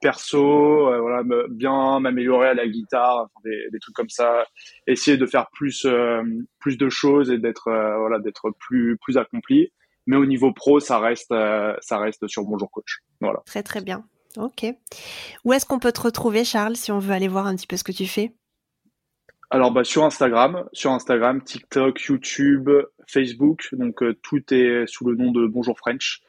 [0.00, 4.44] perso, euh, voilà, bien m'améliorer à la guitare, des, trucs comme ça,
[4.86, 6.22] essayer de faire plus euh,
[6.58, 9.72] plus de choses et d'être voilà d'être plus plus accompli.
[10.06, 11.34] Mais au niveau pro, ça reste
[11.80, 12.98] ça reste sur Bonjour Coach.
[13.20, 13.40] Voilà.
[13.46, 14.04] Très très bien.
[14.36, 14.66] Ok.
[15.44, 17.76] Où est-ce qu'on peut te retrouver, Charles, si on veut aller voir un petit peu
[17.76, 18.32] ce que tu fais?
[19.54, 22.68] Alors bah, sur Instagram, sur Instagram, TikTok, YouTube,
[23.06, 26.22] Facebook, donc euh, tout est sous le nom de Bonjour French.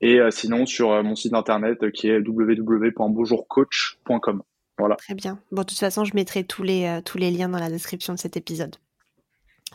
[0.00, 4.42] Et euh, sinon sur euh, mon site internet qui est www.bonjourcoach.com.
[4.78, 4.96] Voilà.
[4.96, 5.38] Très bien.
[5.50, 8.18] Bon, de toute façon, je mettrai tous les, tous les liens dans la description de
[8.18, 8.76] cet épisode.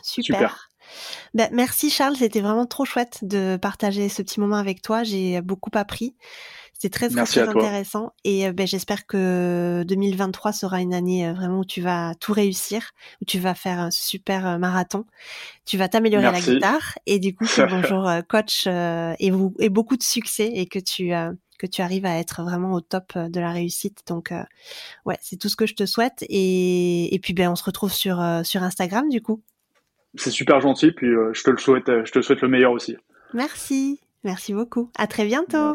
[0.02, 0.68] Super.
[1.34, 5.04] Ben, merci Charles, c'était vraiment trop chouette de partager ce petit moment avec toi.
[5.04, 6.16] J'ai beaucoup appris.
[6.80, 11.58] C'est très très, intéressant et euh, ben, j'espère que 2023 sera une année euh, vraiment
[11.58, 15.04] où tu vas tout réussir, où tu vas faire un super euh, marathon,
[15.66, 20.52] tu vas t'améliorer la guitare et du coup bonjour coach et, et, beaucoup de succès
[20.54, 21.10] et que tu
[21.58, 24.02] que tu arrives à être vraiment au top de la réussite.
[24.06, 24.32] Donc
[25.04, 27.92] ouais, c'est tout ce que je te souhaite et, et puis ben on se retrouve
[27.92, 29.42] sur sur Instagram du coup.
[30.14, 32.96] C'est super gentil puis je te le souhaite je te souhaite le meilleur aussi.
[33.34, 33.98] Merci.
[34.22, 34.90] Merci beaucoup.
[34.96, 35.74] À très bientôt.